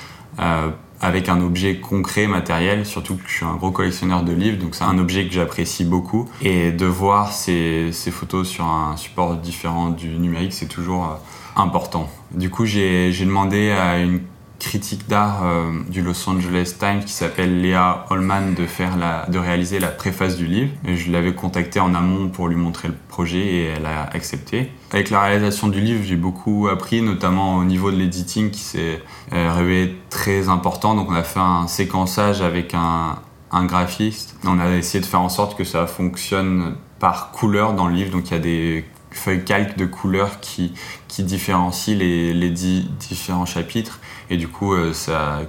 Euh, 0.40 0.70
avec 1.00 1.28
un 1.28 1.40
objet 1.40 1.76
concret, 1.76 2.26
matériel, 2.26 2.84
surtout 2.84 3.14
que 3.14 3.22
je 3.28 3.32
suis 3.32 3.44
un 3.44 3.54
gros 3.54 3.70
collectionneur 3.70 4.24
de 4.24 4.32
livres, 4.32 4.58
donc 4.58 4.74
c'est 4.74 4.84
un 4.84 4.98
objet 4.98 5.26
que 5.28 5.32
j'apprécie 5.32 5.84
beaucoup. 5.84 6.28
Et 6.42 6.72
de 6.72 6.86
voir 6.86 7.32
ces, 7.32 7.92
photos 8.10 8.48
sur 8.48 8.64
un 8.64 8.96
support 8.96 9.36
différent 9.36 9.90
du 9.90 10.08
numérique, 10.08 10.52
c'est 10.52 10.66
toujours 10.66 11.04
euh, 11.04 11.60
important. 11.60 12.10
Du 12.32 12.50
coup, 12.50 12.66
j'ai 12.66 13.12
demandé 13.12 13.70
à 13.70 13.98
une 13.98 14.20
critique 14.58 15.08
d'art 15.08 15.44
euh, 15.44 15.70
du 15.88 16.02
Los 16.02 16.28
Angeles 16.28 16.74
Times 16.78 17.04
qui 17.04 17.12
s'appelle 17.12 17.60
Léa 17.60 18.06
Holman 18.10 18.54
de 18.54 18.66
faire 18.66 18.96
la, 18.96 19.26
de 19.26 19.38
réaliser 19.38 19.78
la 19.78 19.88
préface 19.88 20.36
du 20.36 20.46
livre. 20.46 20.70
Et 20.84 20.96
je 20.96 21.10
l'avais 21.10 21.34
contactée 21.34 21.80
en 21.80 21.94
amont 21.94 22.28
pour 22.28 22.48
lui 22.48 22.56
montrer 22.56 22.88
le 22.88 22.94
projet 23.08 23.38
et 23.38 23.64
elle 23.64 23.86
a 23.86 24.04
accepté. 24.12 24.70
Avec 24.92 25.10
la 25.10 25.22
réalisation 25.22 25.68
du 25.68 25.80
livre, 25.80 26.02
j'ai 26.04 26.16
beaucoup 26.16 26.68
appris, 26.68 27.02
notamment 27.02 27.56
au 27.56 27.64
niveau 27.64 27.90
de 27.90 27.96
l'editing 27.96 28.50
qui 28.50 28.60
s'est 28.60 29.02
euh, 29.32 29.52
révélé 29.52 29.96
très 30.10 30.48
important. 30.48 30.94
Donc 30.94 31.08
on 31.10 31.14
a 31.14 31.22
fait 31.22 31.40
un 31.40 31.66
séquençage 31.66 32.42
avec 32.42 32.74
un, 32.74 33.16
un 33.52 33.64
graphiste. 33.64 34.36
On 34.44 34.58
a 34.58 34.70
essayé 34.76 35.00
de 35.00 35.06
faire 35.06 35.20
en 35.20 35.28
sorte 35.28 35.56
que 35.56 35.64
ça 35.64 35.86
fonctionne 35.86 36.74
par 36.98 37.30
couleur 37.30 37.74
dans 37.74 37.86
le 37.86 37.94
livre. 37.94 38.10
Donc 38.10 38.30
il 38.30 38.32
y 38.32 38.36
a 38.36 38.40
des 38.40 38.84
feuilles 39.18 39.44
calques 39.44 39.76
de 39.76 39.84
couleurs 39.84 40.40
qui, 40.40 40.72
qui 41.08 41.22
différencient 41.22 41.96
les, 41.96 42.32
les 42.32 42.50
différents 42.50 43.46
chapitres. 43.46 44.00
Et 44.30 44.36
du 44.36 44.48
coup, 44.48 44.74
euh, 44.74 44.92
ça, 44.92 45.40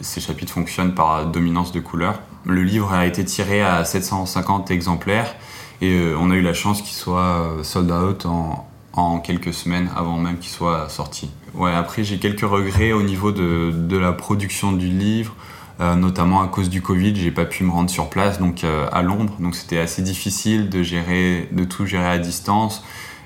ces 0.00 0.20
chapitres 0.20 0.52
fonctionnent 0.52 0.94
par 0.94 1.26
dominance 1.26 1.72
de 1.72 1.80
couleurs. 1.80 2.20
Le 2.44 2.62
livre 2.62 2.92
a 2.92 3.06
été 3.06 3.24
tiré 3.24 3.62
à 3.62 3.84
750 3.84 4.70
exemplaires 4.70 5.34
et 5.80 5.92
euh, 5.92 6.16
on 6.18 6.30
a 6.30 6.34
eu 6.34 6.42
la 6.42 6.54
chance 6.54 6.82
qu'il 6.82 6.94
soit 6.94 7.40
euh, 7.40 7.62
sold 7.62 7.90
out 7.90 8.26
en, 8.26 8.68
en 8.92 9.18
quelques 9.18 9.52
semaines 9.52 9.90
avant 9.96 10.18
même 10.18 10.38
qu'il 10.38 10.50
soit 10.50 10.88
sorti. 10.88 11.30
Ouais, 11.54 11.72
après 11.72 12.04
j'ai 12.04 12.18
quelques 12.18 12.42
regrets 12.42 12.92
au 12.92 13.02
niveau 13.02 13.32
de, 13.32 13.72
de 13.72 13.96
la 13.96 14.12
production 14.12 14.72
du 14.72 14.86
livre, 14.86 15.34
notamment 15.78 16.40
à 16.40 16.48
cause 16.48 16.70
du 16.70 16.80
Covid, 16.80 17.14
j'ai 17.16 17.30
pas 17.30 17.44
pu 17.44 17.62
me 17.62 17.70
rendre 17.70 17.90
sur 17.90 18.08
place 18.08 18.38
donc 18.38 18.64
à 18.64 19.02
Londres, 19.02 19.34
donc 19.40 19.54
c'était 19.54 19.78
assez 19.78 20.00
difficile 20.00 20.70
de 20.70 20.82
gérer, 20.82 21.50
de 21.52 21.64
tout 21.64 21.84
gérer 21.84 22.08
à 22.08 22.18
distance 22.18 22.82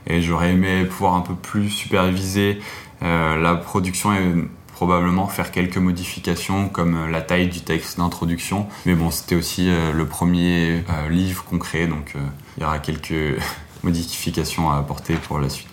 et 0.07 0.23
j'aurais 0.23 0.53
aimé 0.53 0.85
pouvoir 0.85 1.15
un 1.15 1.21
peu 1.21 1.35
plus 1.35 1.69
superviser 1.71 2.61
la 3.03 3.55
production 3.55 4.13
et 4.13 4.35
probablement 4.81 5.27
faire 5.27 5.51
quelques 5.51 5.77
modifications 5.77 6.71
comme 6.71 6.95
euh, 6.95 7.11
la 7.11 7.21
taille 7.21 7.49
du 7.49 7.61
texte 7.61 7.99
d'introduction. 7.99 8.67
Mais 8.87 8.95
bon, 8.95 9.11
c'était 9.11 9.35
aussi 9.35 9.69
euh, 9.69 9.93
le 9.93 10.07
premier 10.07 10.83
euh, 10.89 11.11
livre 11.11 11.45
qu'on 11.45 11.59
crée, 11.59 11.87
donc 11.87 12.15
il 12.57 12.63
y 12.63 12.65
aura 12.65 12.79
quelques 12.79 13.39
modifications 13.83 14.71
à 14.71 14.79
apporter 14.79 15.17
pour 15.17 15.39
la 15.39 15.51
suite. 15.51 15.69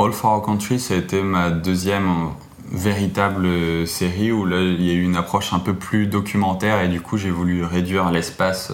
All 0.00 0.12
for 0.12 0.32
Our 0.32 0.42
Country, 0.44 0.80
ça 0.80 0.94
a 0.94 0.96
été 0.96 1.22
ma 1.22 1.50
deuxième 1.50 2.30
véritable 2.72 3.86
série 3.86 4.32
où 4.32 4.46
là, 4.46 4.60
il 4.60 4.82
y 4.82 4.90
a 4.90 4.94
eu 4.94 5.04
une 5.04 5.16
approche 5.16 5.52
un 5.52 5.60
peu 5.60 5.74
plus 5.74 6.08
documentaire 6.08 6.80
et 6.80 6.88
du 6.88 7.00
coup 7.00 7.16
j'ai 7.16 7.30
voulu 7.30 7.62
réduire 7.62 8.10
l'espace 8.10 8.72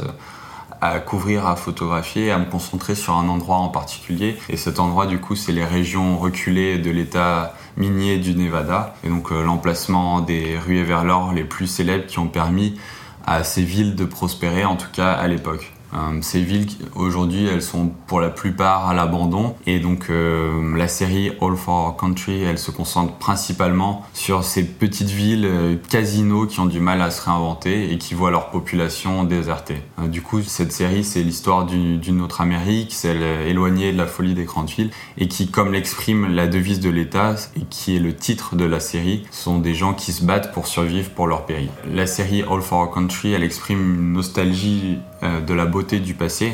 à 0.81 0.99
couvrir, 1.01 1.47
à 1.47 1.57
photographier, 1.57 2.31
à 2.31 2.39
me 2.39 2.47
concentrer 2.47 2.95
sur 2.95 3.15
un 3.15 3.29
endroit 3.29 3.57
en 3.57 3.69
particulier. 3.69 4.39
Et 4.49 4.57
cet 4.57 4.81
endroit, 4.81 5.07
du 5.07 5.19
coup, 5.19 5.37
c'est 5.37 5.53
les 5.53 5.65
régions 5.65 6.19
reculées 6.19 6.79
de 6.79 6.91
l'état 6.91 7.55
minier 7.77 8.19
du 8.19 8.35
Nevada. 8.35 8.95
Et 9.05 9.09
donc 9.09 9.33
euh, 9.33 9.43
l'emplacement 9.43 10.21
des 10.21 10.59
ruées 10.59 10.85
vers 10.85 11.05
l'or 11.05 11.33
les 11.33 11.45
plus 11.45 11.67
célèbres 11.67 12.07
qui 12.07 12.19
ont 12.19 12.29
permis 12.29 12.79
à 13.27 13.45
ces 13.45 13.63
villes 13.63 13.95
de 13.95 14.05
prospérer, 14.05 14.65
en 14.65 14.77
tout 14.77 14.91
cas 14.93 15.13
à 15.13 15.29
l'époque. 15.29 15.73
Euh, 15.95 16.19
ces 16.23 16.43
villes, 16.43 16.67
aujourd'hui, 16.95 17.47
elles 17.47 17.63
sont 17.63 17.91
pour 18.07 18.21
la 18.21 18.31
plupart 18.31 18.89
à 18.89 18.95
l'abandon. 18.95 19.55
Et 19.67 19.81
donc, 19.81 20.07
euh, 20.11 20.77
la 20.77 20.89
série 20.89 21.33
All 21.41 21.57
for 21.57 21.87
Our 21.87 21.97
Country, 21.97 22.43
elle 22.43 22.59
se 22.59 22.71
concentre 22.71 23.15
principalement 23.15 24.05
sur 24.13 24.45
ces 24.45 24.65
petites 24.65 25.11
villes 25.11 25.47
euh, 25.47 25.77
casinos 25.89 26.47
qui 26.47 26.61
ont 26.61 26.67
du 26.67 26.81
mal 26.81 27.03
à 27.03 27.11
se 27.11 27.23
réinventer 27.25 27.93
et 27.93 27.99
qui 27.99 28.15
voient 28.15 28.31
leur 28.31 28.51
population 28.51 29.25
désertée. 29.25 29.83
du 30.07 30.23
coup, 30.23 30.43
cette 30.43 30.73
série, 30.73 31.05
c'est 31.05 31.23
l'histoire 31.23 31.67
d'une 31.67 32.21
autre 32.21 32.41
Amérique, 32.41 32.93
celle 32.93 33.23
éloignée 33.47 33.93
de 33.93 33.99
la 33.99 34.07
folie 34.07 34.35
des 34.35 34.45
grandes 34.45 34.71
villes, 34.71 34.91
et 35.19 35.29
qui, 35.29 35.51
comme 35.51 35.73
l'exprime 35.73 36.35
la 36.35 36.47
devise 36.47 36.81
de 36.81 36.91
l'État, 36.91 37.37
et 37.57 37.65
qui 37.69 37.97
est 37.97 38.01
le 38.01 38.15
titre 38.15 38.57
de 38.57 38.65
la 38.65 38.81
série, 38.81 39.25
sont 39.31 39.59
des 39.59 39.75
gens 39.75 39.95
qui 39.95 40.13
se 40.13 40.25
battent 40.25 40.53
pour 40.53 40.67
survivre 40.67 41.11
pour 41.11 41.27
leur 41.27 41.47
pays. 41.47 41.69
La 41.93 42.07
série 42.07 42.43
All 42.43 42.63
for 42.63 42.81
Our 42.81 42.91
Country, 42.93 43.33
elle 43.33 43.43
exprime 43.43 43.95
une 43.95 44.13
nostalgie 44.13 44.99
de 45.23 45.55
la 45.55 45.67
beauté 45.67 45.80
du 45.83 46.15
passé, 46.15 46.53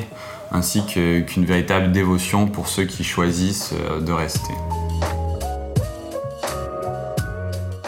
ainsi 0.53 0.85
qu'une 0.87 1.45
véritable 1.45 1.93
dévotion 1.93 2.47
pour 2.47 2.69
ceux 2.69 2.85
qui 2.85 3.05
choisissent 3.05 3.75
euh, 3.75 4.01
de 4.01 4.13
rester. 4.13 4.55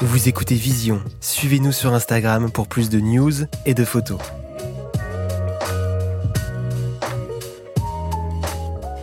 Vous 0.01 0.29
écoutez 0.29 0.55
Vision, 0.55 1.01
suivez-nous 1.21 1.73
sur 1.73 1.93
Instagram 1.93 2.51
pour 2.51 2.69
plus 2.69 2.89
de 2.89 3.01
news 3.01 3.33
et 3.67 3.75
de 3.75 3.85
photos. 3.85 4.19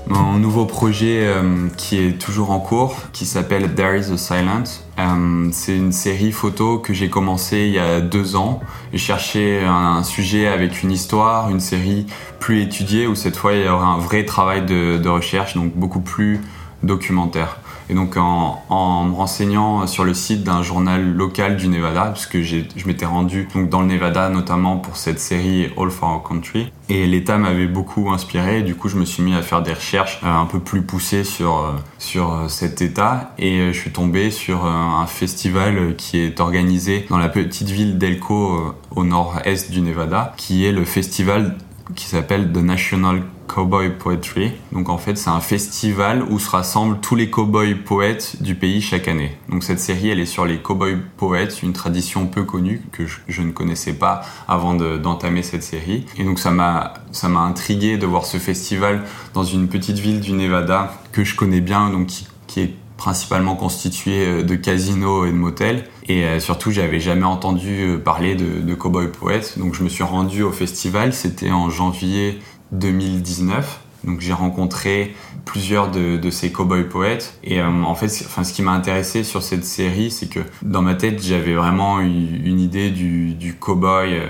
Mon 0.07 0.33
nouveau 0.33 0.65
projet 0.65 1.21
euh, 1.25 1.67
qui 1.77 1.97
est 1.97 2.21
toujours 2.21 2.51
en 2.51 2.59
cours, 2.59 2.95
qui 3.11 3.25
s'appelle 3.25 3.73
There 3.73 3.97
is 3.97 4.11
a 4.11 4.17
Silence, 4.17 4.85
euh, 4.99 5.49
c'est 5.51 5.75
une 5.75 5.91
série 5.91 6.31
photo 6.31 6.77
que 6.77 6.93
j'ai 6.93 7.09
commencé 7.09 7.65
il 7.65 7.73
y 7.73 7.79
a 7.79 8.01
deux 8.01 8.35
ans. 8.35 8.59
J'ai 8.91 8.99
cherché 8.99 9.63
un, 9.65 10.03
sujet 10.03 10.47
avec 10.47 10.83
une 10.83 10.91
histoire, 10.91 11.49
une 11.49 11.59
série 11.59 12.05
plus 12.39 12.61
étudiée 12.61 13.07
où 13.07 13.15
cette 13.15 13.35
fois 13.35 13.53
il 13.53 13.65
y 13.65 13.67
aura 13.67 13.87
un 13.87 13.97
vrai 13.97 14.25
travail 14.25 14.63
de 14.65 15.09
recherche, 15.09 15.55
donc 15.55 15.73
beaucoup 15.73 16.01
plus 16.01 16.39
documentaire. 16.83 17.57
Et 17.89 17.93
donc 17.93 18.17
en, 18.17 19.05
me 19.05 19.13
renseignant 19.13 19.85
sur 19.87 20.03
le 20.03 20.13
site 20.13 20.43
d'un 20.43 20.63
journal 20.63 21.13
local 21.13 21.57
du 21.57 21.67
Nevada, 21.67 22.11
puisque 22.13 22.41
je 22.41 22.87
m'étais 22.87 23.05
rendu 23.05 23.47
donc 23.53 23.69
dans 23.69 23.81
le 23.81 23.87
Nevada 23.87 24.29
notamment 24.29 24.77
pour 24.77 24.97
cette 24.97 25.19
série 25.19 25.69
All 25.77 25.91
for 25.91 26.09
Our 26.09 26.23
Country, 26.23 26.71
et 26.89 27.05
l'État 27.07 27.37
m'avait 27.37 27.67
beaucoup 27.67 28.09
inspiré. 28.11 28.61
Du 28.61 28.75
coup, 28.75 28.89
je 28.89 28.97
me 28.97 29.05
suis 29.05 29.23
mis 29.23 29.33
à 29.33 29.41
faire 29.41 29.61
des 29.61 29.73
recherches 29.73 30.19
euh, 30.23 30.27
un 30.27 30.45
peu 30.45 30.59
plus 30.59 30.81
poussées 30.81 31.23
sur 31.23 31.57
euh, 31.57 31.71
sur 31.97 32.33
euh, 32.33 32.47
cet 32.47 32.81
État, 32.81 33.33
et 33.37 33.71
je 33.73 33.79
suis 33.79 33.91
tombé 33.91 34.31
sur 34.31 34.65
un 34.65 35.05
festival 35.05 35.95
qui 35.95 36.19
est 36.19 36.39
organisé 36.39 37.05
dans 37.09 37.17
la 37.17 37.29
petite 37.29 37.69
ville 37.69 37.97
d'Elko 37.97 38.75
au 38.95 39.03
nord-est 39.03 39.71
du 39.71 39.81
Nevada, 39.81 40.33
qui 40.37 40.65
est 40.65 40.71
le 40.71 40.85
festival 40.85 41.55
qui 41.95 42.05
s'appelle 42.05 42.51
The 42.51 42.57
National 42.57 43.21
Cowboy 43.47 43.91
Poetry. 43.97 44.53
Donc 44.71 44.89
en 44.89 44.97
fait, 44.97 45.17
c'est 45.17 45.29
un 45.29 45.39
festival 45.39 46.23
où 46.23 46.39
se 46.39 46.49
rassemblent 46.49 46.99
tous 46.99 47.15
les 47.15 47.29
cowboy 47.29 47.75
poètes 47.75 48.41
du 48.41 48.55
pays 48.55 48.81
chaque 48.81 49.07
année. 49.07 49.37
Donc 49.49 49.63
cette 49.63 49.79
série, 49.79 50.09
elle 50.09 50.19
est 50.19 50.25
sur 50.25 50.45
les 50.45 50.57
cowboy 50.57 50.97
poètes, 51.17 51.61
une 51.63 51.73
tradition 51.73 52.27
peu 52.27 52.43
connue 52.43 52.81
que 52.91 53.05
je, 53.05 53.41
ne 53.41 53.51
connaissais 53.51 53.93
pas 53.93 54.21
avant 54.47 54.73
d'entamer 54.73 55.43
cette 55.43 55.63
série. 55.63 56.05
Et 56.17 56.23
donc 56.23 56.39
ça 56.39 56.51
m'a 56.51 56.95
ça 57.11 57.29
m'a 57.29 57.41
intrigué 57.41 57.97
de 57.97 58.05
voir 58.05 58.25
ce 58.25 58.37
festival 58.37 59.03
dans 59.33 59.43
une 59.43 59.67
petite 59.67 59.99
ville 59.99 60.19
du 60.19 60.33
Nevada 60.33 60.93
que 61.11 61.23
je 61.23 61.35
connais 61.35 61.61
bien, 61.61 61.89
donc 61.89 62.07
qui, 62.07 62.27
qui 62.47 62.59
est 62.61 62.73
principalement 62.97 63.55
constitué 63.55 64.25
euh, 64.25 64.43
de 64.43 64.55
casinos 64.55 65.25
et 65.25 65.31
de 65.31 65.35
motels. 65.35 65.85
Et 66.07 66.23
euh, 66.23 66.39
surtout, 66.39 66.71
j'avais 66.71 66.99
jamais 66.99 67.25
entendu 67.25 67.81
euh, 67.81 67.97
parler 67.97 68.35
de, 68.35 68.61
de 68.61 68.73
cowboy 68.73 69.07
poètes. 69.07 69.59
Donc 69.59 69.75
je 69.75 69.83
me 69.83 69.89
suis 69.89 70.03
rendu 70.03 70.43
au 70.43 70.51
festival, 70.51 71.13
c'était 71.13 71.51
en 71.51 71.69
janvier 71.69 72.39
2019. 72.71 73.81
Donc 74.03 74.21
j'ai 74.21 74.33
rencontré 74.33 75.15
plusieurs 75.45 75.89
de, 75.89 76.17
de 76.17 76.29
ces 76.29 76.51
cowboy 76.51 76.83
poètes 76.83 77.39
et 77.43 77.61
en 77.61 77.95
fait, 77.95 78.05
enfin, 78.25 78.43
ce 78.43 78.53
qui 78.53 78.61
m'a 78.61 78.71
intéressé 78.71 79.23
sur 79.23 79.41
cette 79.41 79.65
série, 79.65 80.11
c'est 80.11 80.27
que 80.27 80.41
dans 80.61 80.83
ma 80.83 80.93
tête, 80.93 81.23
j'avais 81.23 81.55
vraiment 81.55 81.99
une 82.01 82.59
idée 82.59 82.91
du, 82.91 83.33
du 83.33 83.55
cowboy 83.55 84.21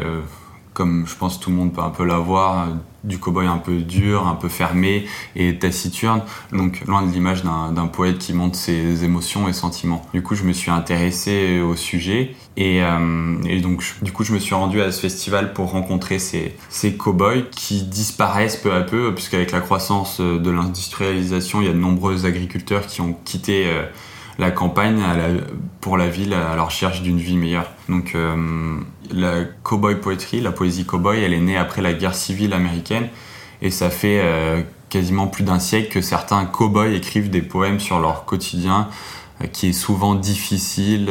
comme 0.76 1.08
je 1.08 1.16
pense 1.16 1.40
tout 1.40 1.50
le 1.50 1.56
monde 1.56 1.74
peut 1.74 1.82
un 1.82 1.90
peu 1.90 2.06
l'avoir, 2.06 2.68
du 3.06 3.18
cow-boy 3.18 3.48
un 3.48 3.58
peu 3.58 3.78
dur, 3.78 4.28
un 4.28 4.36
peu 4.36 4.50
fermé 4.50 5.06
et 5.36 5.58
taciturne, 5.58 6.22
donc 6.52 6.84
loin 6.88 7.04
de 7.04 7.12
l'image 7.12 7.44
d'un 7.44 7.88
poète 7.88 8.18
qui 8.18 8.34
montre 8.34 8.58
ses 8.58 9.04
émotions 9.04 9.48
et 9.48 9.54
sentiments. 9.54 10.06
Du 10.14 10.22
coup, 10.22 10.36
je 10.36 10.44
me 10.44 10.54
suis 10.54 10.72
intéressé 10.72 11.60
au 11.60 11.76
sujet 11.76 12.36
et, 12.58 12.82
euh, 12.82 13.60
donc 13.62 13.84
du 14.02 14.12
coup, 14.12 14.24
je 14.24 14.34
me 14.34 14.40
suis 14.40 14.56
rendu 14.56 14.82
à 14.82 14.92
ce 14.92 15.00
festival 15.00 15.54
pour 15.54 15.72
rencontrer 15.72 16.20
ces, 16.20 16.56
ces 16.70 16.96
cow-boys 16.96 17.44
qui 17.52 17.84
disparaissent 17.84 18.58
peu 18.58 18.74
à 18.74 18.82
peu, 18.82 19.14
puisqu'avec 19.14 19.52
la 19.52 19.62
croissance 19.62 20.20
de 20.20 20.50
l'industrialisation, 20.50 21.62
il 21.62 21.68
y 21.68 21.70
a 21.70 21.74
de 21.74 21.78
nombreux 21.78 22.26
agriculteurs 22.26 22.88
qui 22.88 23.02
ont 23.02 23.16
quitté 23.26 23.66
euh, 23.68 23.84
la 24.38 24.52
campagne 24.52 25.02
pour 25.82 25.98
la 25.98 26.10
ville 26.10 26.34
à 26.34 26.56
la 26.56 26.64
recherche 26.64 27.02
d'une 27.02 27.20
vie 27.20 27.38
meilleure. 27.38 27.72
Donc 27.90 28.16
euh, 28.16 28.78
la 29.14 29.44
cowboy 29.64 30.00
poetry, 30.00 30.42
la 30.42 30.52
poésie 30.52 30.86
cowboy, 30.86 31.22
elle 31.24 31.34
est 31.34 31.42
née 31.42 31.58
après 31.58 31.82
la 31.82 31.94
guerre 31.94 32.16
civile 32.16 32.54
américaine 32.54 33.08
et 33.62 33.72
ça 33.72 33.90
fait 33.90 34.22
euh, 34.22 34.62
quasiment 34.90 35.28
plus 35.28 35.44
d'un 35.44 35.60
siècle 35.60 35.90
que 35.90 36.02
certains 36.02 36.46
cowboys 36.46 36.94
écrivent 36.96 37.30
des 37.30 37.42
poèmes 37.42 37.80
sur 37.80 38.00
leur 38.00 38.26
quotidien 38.26 38.90
euh, 39.42 39.48
qui 39.48 39.70
est 39.70 39.74
souvent 39.74 40.16
difficile, 40.16 41.10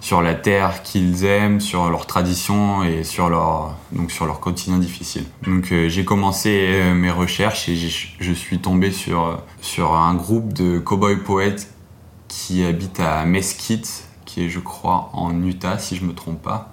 sur 0.00 0.22
la 0.22 0.34
terre 0.34 0.82
qu'ils 0.82 1.24
aiment, 1.24 1.60
sur 1.60 1.90
leurs 1.90 2.06
traditions 2.06 2.84
et 2.84 3.04
sur 3.04 3.28
leur, 3.28 3.76
donc 3.92 4.10
sur 4.10 4.26
leur 4.26 4.40
quotidien 4.40 4.78
difficile. 4.78 5.24
Donc 5.46 5.72
j'ai 5.88 6.04
commencé 6.04 6.80
mes 6.94 7.10
recherches 7.10 7.68
et 7.68 7.76
je 7.76 8.32
suis 8.32 8.58
tombé 8.58 8.92
sur, 8.92 9.42
sur 9.60 9.94
un 9.94 10.14
groupe 10.14 10.52
de 10.52 10.78
cowboy 10.78 11.16
poètes 11.16 11.70
qui 12.28 12.64
habite 12.64 12.98
à 13.00 13.24
Mesquite, 13.24 14.08
qui 14.34 14.46
est, 14.46 14.48
je 14.48 14.58
crois, 14.58 15.10
en 15.12 15.44
Utah, 15.44 15.78
si 15.78 15.94
je 15.94 16.04
me 16.04 16.12
trompe 16.12 16.42
pas. 16.42 16.72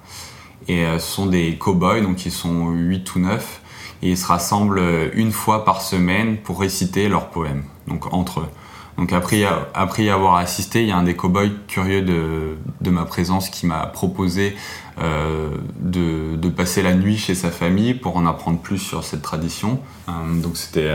Et 0.68 0.84
euh, 0.84 0.98
ce 0.98 1.12
sont 1.12 1.28
des 1.28 1.58
cow-boys, 1.58 2.02
donc 2.02 2.26
ils 2.26 2.32
sont 2.32 2.72
8 2.72 3.16
ou 3.16 3.20
9, 3.20 3.62
et 4.02 4.10
ils 4.10 4.18
se 4.18 4.26
rassemblent 4.26 4.80
euh, 4.80 5.10
une 5.14 5.32
fois 5.32 5.64
par 5.64 5.82
semaine 5.82 6.38
pour 6.38 6.60
réciter 6.60 7.08
leurs 7.08 7.30
poèmes, 7.30 7.64
donc 7.88 8.12
entre 8.14 8.40
eux. 8.40 8.50
Donc 8.98 9.14
après, 9.14 9.44
après 9.76 10.04
y 10.04 10.10
avoir 10.10 10.36
assisté, 10.38 10.82
il 10.82 10.88
y 10.88 10.92
a 10.92 10.98
un 10.98 11.04
des 11.04 11.16
cow-boys 11.16 11.50
curieux 11.68 12.02
de, 12.02 12.90
ma 12.90 13.06
présence 13.06 13.50
qui 13.50 13.68
m'a 13.68 13.86
proposé 13.86 14.56
euh, 15.00 15.50
de, 15.80 16.50
passer 16.50 16.82
la 16.82 16.94
nuit 16.96 17.18
chez 17.18 17.36
sa 17.36 17.52
famille 17.52 17.94
pour 17.94 18.18
en 18.18 18.26
apprendre 18.26 18.60
plus 18.60 18.80
sur 18.80 19.04
cette 19.04 19.22
tradition. 19.22 19.80
Donc 20.42 20.58
c'était, 20.58 20.92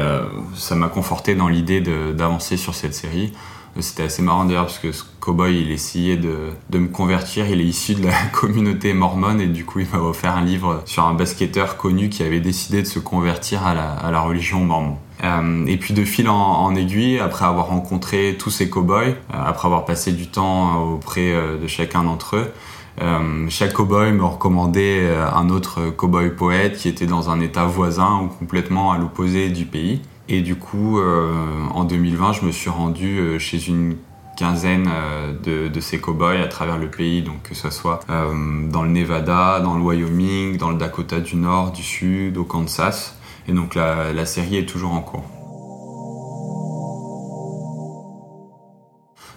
ça 0.54 0.74
m'a 0.74 0.88
conforté 0.88 1.34
dans 1.34 1.48
l'idée 1.48 1.80
d'avancer 1.80 2.58
sur 2.58 2.74
cette 2.74 2.94
série. 2.94 3.32
C'était 3.80 4.04
assez 4.04 4.22
marrant 4.22 4.44
d'ailleurs 4.44 4.66
parce 4.66 4.78
que 4.78 4.92
ce 4.92 5.02
cowboy 5.20 5.60
il 5.60 5.70
essayait 5.70 6.16
de, 6.16 6.50
de, 6.70 6.78
me 6.78 6.88
convertir, 6.88 7.48
il 7.48 7.60
est 7.60 7.64
issu 7.64 7.94
de 7.94 8.06
la 8.06 8.12
communauté 8.32 8.92
mormone 8.92 9.40
et 9.40 9.46
du 9.46 9.64
coup 9.64 9.80
il 9.80 9.88
m'a 9.92 9.98
offert 9.98 10.36
un 10.36 10.44
livre 10.44 10.82
sur 10.84 11.04
un 11.04 11.14
basketteur 11.14 11.76
connu 11.76 12.08
qui 12.08 12.22
avait 12.22 12.40
décidé 12.40 12.82
de 12.82 12.86
se 12.86 12.98
convertir 12.98 13.66
à 13.66 13.74
la, 13.74 14.20
religion 14.20 14.60
mormone. 14.60 14.96
Euh, 15.24 15.66
et 15.66 15.78
puis 15.78 15.94
de 15.94 16.04
fil 16.04 16.28
en, 16.28 16.74
aiguille, 16.74 17.18
après 17.18 17.46
avoir 17.46 17.68
rencontré 17.68 18.36
tous 18.38 18.50
ces 18.50 18.68
cowboys, 18.68 19.16
euh, 19.34 19.42
après 19.46 19.66
avoir 19.66 19.84
passé 19.84 20.12
du 20.12 20.26
temps 20.28 20.82
auprès 20.82 21.32
euh, 21.32 21.56
de 21.58 21.66
chacun 21.66 22.04
d'entre 22.04 22.36
eux, 22.36 22.52
euh, 23.02 23.46
chaque 23.50 23.74
cowboy 23.74 24.12
me 24.12 24.24
recommandait 24.24 25.00
euh, 25.02 25.30
un 25.30 25.50
autre 25.50 25.90
cowboy 25.90 26.30
poète 26.30 26.78
qui 26.78 26.88
était 26.88 27.06
dans 27.06 27.28
un 27.28 27.40
état 27.40 27.66
voisin 27.66 28.22
ou 28.22 28.28
complètement 28.28 28.92
à 28.92 28.98
l'opposé 28.98 29.50
du 29.50 29.66
pays. 29.66 30.00
Et 30.28 30.40
du 30.40 30.56
coup, 30.56 30.98
euh, 30.98 31.32
en 31.72 31.84
2020, 31.84 32.32
je 32.32 32.44
me 32.44 32.50
suis 32.50 32.70
rendu 32.70 33.18
euh, 33.18 33.38
chez 33.38 33.68
une 33.68 33.96
quinzaine 34.36 34.88
euh, 34.92 35.68
de, 35.68 35.80
ces 35.80 35.98
cow-boys 36.00 36.40
à 36.42 36.48
travers 36.48 36.78
le 36.78 36.90
pays, 36.90 37.22
donc 37.22 37.42
que 37.44 37.54
ce 37.54 37.70
soit 37.70 38.00
dans 38.08 38.82
le 38.82 38.90
Nevada, 38.90 39.60
dans 39.60 39.74
le 39.74 39.82
Wyoming, 39.82 40.58
dans 40.58 40.70
le 40.70 40.78
Dakota 40.78 41.20
du 41.20 41.36
Nord, 41.36 41.72
du 41.72 41.82
Sud, 41.82 42.36
au 42.36 42.44
Kansas. 42.44 43.16
Et 43.48 43.52
donc 43.52 43.76
la 43.76 44.26
série 44.26 44.56
est 44.56 44.66
toujours 44.66 44.92
en 44.92 45.00
cours. 45.00 45.35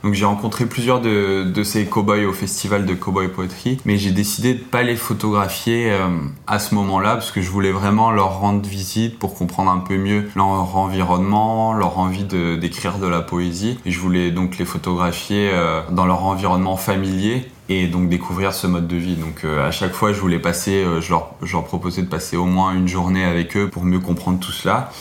Donc 0.04 0.14
j'ai 0.14 0.26
rencontré 0.26 0.66
plusieurs 0.66 1.02
de, 1.02 1.44
de 1.44 1.64
ces 1.64 1.86
cowboys 1.86 2.26
au 2.26 2.34
festival 2.34 2.86
de 2.86 2.94
Cowboy 2.94 3.28
Poetry, 3.28 3.80
mais 3.86 3.98
j'ai 3.98 4.12
décidé 4.12 4.54
de 4.54 4.60
pas 4.60 4.82
les 4.82 4.96
photographier 4.96 5.92
euh, 5.92 6.08
à 6.48 6.60
ce 6.60 6.74
moment-là 6.76 7.16
parce 7.16 7.32
que 7.32 7.42
je 7.42 7.50
voulais 7.50 7.72
vraiment 7.72 8.12
leur 8.12 8.40
rendre 8.40 8.68
visite 8.68 9.20
pour 9.20 9.34
comprendre 9.34 9.72
un 9.72 9.80
peu 9.80 9.98
mieux 9.98 10.30
leur 10.36 10.46
environnement, 10.78 11.74
leur 11.74 12.00
envie 12.00 12.24
d'écrire 12.24 12.98
de, 13.00 13.08
la 13.08 13.22
poésie. 13.22 13.80
Et 13.86 13.92
je 13.92 14.00
voulais 14.00 14.32
donc 14.32 14.58
les 14.58 14.66
photographier 14.66 15.50
euh, 15.52 15.82
dans 15.92 16.06
leur 16.06 16.24
environnement 16.24 16.78
familier 16.78 17.50
et 17.68 17.88
donc 17.88 18.08
découvrir 18.08 18.54
ce 18.54 18.68
mode 18.68 18.88
de 18.88 18.96
vie. 18.96 19.16
Donc 19.16 19.44
euh, 19.44 19.68
à 19.68 19.72
chaque 19.72 19.94
fois, 19.94 20.14
je 20.14 20.20
voulais 20.20 20.40
passer, 20.40 20.84
leur, 21.10 21.32
je 21.42 21.54
leur 21.54 21.66
proposais 21.66 22.04
de 22.04 22.08
passer 22.08 22.38
au 22.38 22.46
moins 22.46 22.74
une 22.74 22.88
journée 22.88 23.26
avec 23.26 23.58
eux 23.58 23.68
pour 23.68 23.84
mieux 23.84 24.00
comprendre 24.00 24.40
tout 24.40 24.52
cela. 24.52 24.92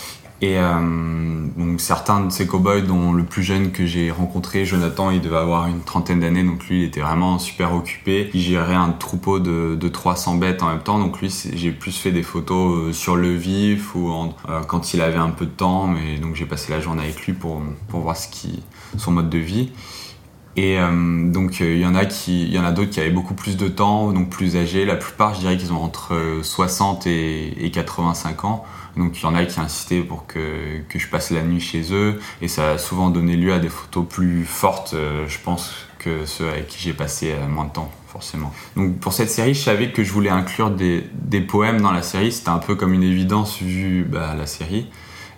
Et 0.40 0.56
euh, 0.58 1.46
donc 1.56 1.80
certains 1.80 2.20
de 2.20 2.30
ces 2.30 2.46
cowboys, 2.46 2.82
dont 2.82 3.12
le 3.12 3.24
plus 3.24 3.42
jeune 3.42 3.72
que 3.72 3.86
j'ai 3.86 4.12
rencontré, 4.12 4.64
Jonathan, 4.64 5.10
il 5.10 5.20
devait 5.20 5.36
avoir 5.36 5.66
une 5.66 5.80
trentaine 5.80 6.20
d'années, 6.20 6.44
donc 6.44 6.64
lui 6.68 6.82
il 6.82 6.84
était 6.84 7.00
vraiment 7.00 7.40
super 7.40 7.74
occupé. 7.74 8.30
Il 8.34 8.40
gérait 8.40 8.74
un 8.74 8.90
troupeau 8.90 9.40
de, 9.40 9.74
de 9.74 9.88
300 9.88 10.36
bêtes 10.36 10.62
en 10.62 10.68
même 10.68 10.82
temps, 10.82 11.00
donc 11.00 11.20
lui 11.20 11.34
j'ai 11.54 11.72
plus 11.72 11.96
fait 11.96 12.12
des 12.12 12.22
photos 12.22 12.88
euh, 12.88 12.92
sur 12.92 13.16
le 13.16 13.34
vif 13.34 13.96
ou 13.96 14.12
euh, 14.48 14.60
quand 14.68 14.94
il 14.94 15.00
avait 15.00 15.18
un 15.18 15.30
peu 15.30 15.46
de 15.46 15.50
temps, 15.50 15.88
mais 15.88 16.18
donc 16.18 16.36
j'ai 16.36 16.46
passé 16.46 16.70
la 16.70 16.80
journée 16.80 17.02
avec 17.02 17.26
lui 17.26 17.32
pour, 17.32 17.60
pour 17.88 18.00
voir 18.00 18.16
ce 18.16 18.28
qui, 18.28 18.62
son 18.96 19.10
mode 19.10 19.30
de 19.30 19.38
vie. 19.38 19.72
Et 20.58 20.76
euh, 20.76 21.30
donc 21.30 21.60
il 21.60 21.66
euh, 21.66 21.76
y 21.76 21.86
en 21.86 21.94
a 21.94 22.04
qui, 22.04 22.42
il 22.42 22.52
y 22.52 22.58
en 22.58 22.64
a 22.64 22.72
d'autres 22.72 22.90
qui 22.90 22.98
avaient 22.98 23.10
beaucoup 23.10 23.34
plus 23.34 23.56
de 23.56 23.68
temps, 23.68 24.12
donc 24.12 24.28
plus 24.28 24.56
âgés. 24.56 24.84
La 24.84 24.96
plupart, 24.96 25.34
je 25.34 25.40
dirais 25.40 25.56
qu'ils 25.56 25.72
ont 25.72 25.80
entre 25.80 26.40
60 26.42 27.06
et, 27.06 27.64
et 27.64 27.70
85 27.70 28.44
ans. 28.44 28.64
Donc 28.96 29.20
il 29.20 29.22
y 29.22 29.26
en 29.26 29.36
a 29.36 29.44
qui 29.44 29.60
insistaient 29.60 30.00
pour 30.00 30.26
que, 30.26 30.82
je 30.92 31.06
passe 31.06 31.30
la 31.30 31.42
nuit 31.42 31.60
chez 31.60 31.92
eux 31.92 32.18
et 32.42 32.48
ça 32.48 32.72
a 32.72 32.78
souvent 32.78 33.08
donné 33.08 33.36
lieu 33.36 33.52
à 33.52 33.60
des 33.60 33.68
photos 33.68 34.04
plus 34.08 34.44
fortes, 34.44 34.94
euh, 34.94 35.26
je 35.28 35.38
pense, 35.38 35.86
que 36.00 36.26
ceux 36.26 36.48
avec 36.48 36.66
qui 36.66 36.82
j'ai 36.82 36.92
passé 36.92 37.32
euh, 37.32 37.46
moins 37.46 37.66
de 37.66 37.70
temps, 37.70 37.92
forcément. 38.08 38.52
Donc 38.74 38.98
pour 38.98 39.12
cette 39.12 39.30
série, 39.30 39.54
je 39.54 39.62
savais 39.62 39.92
que 39.92 40.02
je 40.02 40.12
voulais 40.12 40.30
inclure 40.30 40.70
des, 40.70 41.04
des 41.14 41.40
poèmes 41.40 41.80
dans 41.80 41.92
la 41.92 42.02
série, 42.02 42.32
c'était 42.32 42.48
un 42.48 42.58
peu 42.58 42.74
comme 42.74 42.92
une 42.92 43.04
évidence 43.04 43.62
vu 43.62 44.04
bah, 44.04 44.34
la 44.36 44.46
série. 44.46 44.88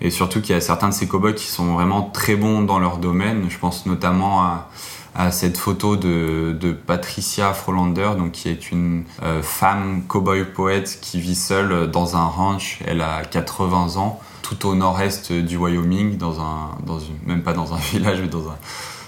Et 0.01 0.09
surtout 0.09 0.41
qu'il 0.41 0.55
y 0.55 0.59
a 0.59 0.63
certains 0.63 0.89
de 0.89 0.95
ces 0.95 1.07
cowboys 1.07 1.35
qui 1.35 1.47
sont 1.47 1.75
vraiment 1.75 2.01
très 2.03 2.35
bons 2.35 2.63
dans 2.63 2.79
leur 2.79 2.97
domaine, 2.97 3.45
je 3.51 3.59
pense 3.59 3.85
notamment 3.85 4.43
à 4.43 4.71
à 5.15 5.31
cette 5.31 5.59
photo 5.59 5.97
de, 5.97 6.77
Patricia 6.87 7.53
Frolander, 7.53 8.11
donc 8.17 8.33
qui 8.33 8.49
est 8.49 8.71
une 8.71 9.05
euh, 9.23 9.43
femme 9.43 10.03
cowboy 10.07 10.45
poète 10.45 10.99
qui 11.01 11.21
vit 11.21 11.35
seule 11.35 11.91
dans 11.91 12.17
un 12.17 12.25
ranch. 12.25 12.79
Elle 12.87 13.01
a 13.01 13.23
80 13.25 13.97
ans, 13.97 14.21
tout 14.43 14.67
au 14.67 14.75
nord-est 14.75 15.33
du 15.33 15.57
Wyoming, 15.57 16.17
dans 16.17 16.41
un, 16.41 16.79
dans 16.87 16.99
une, 16.99 17.17
même 17.27 17.43
pas 17.43 17.53
dans 17.53 17.75
un 17.75 17.79
village, 17.93 18.21
mais 18.21 18.29
dans 18.29 18.49
un, 18.49 18.57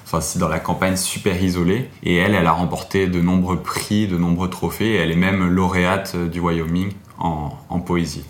enfin 0.07 0.39
dans 0.39 0.49
la 0.49 0.59
campagne 0.59 0.97
super 0.97 1.41
isolée. 1.43 1.89
Et 2.03 2.17
elle, 2.17 2.35
elle 2.35 2.47
a 2.47 2.53
remporté 2.53 3.07
de 3.07 3.21
nombreux 3.21 3.61
prix, 3.61 4.09
de 4.09 4.19
nombreux 4.19 4.51
trophées. 4.51 4.95
Elle 4.95 5.11
est 5.11 5.17
même 5.17 5.49
lauréate 5.49 6.17
du 6.17 6.41
Wyoming 6.41 6.93
en, 7.19 7.81
poésie. 7.81 8.25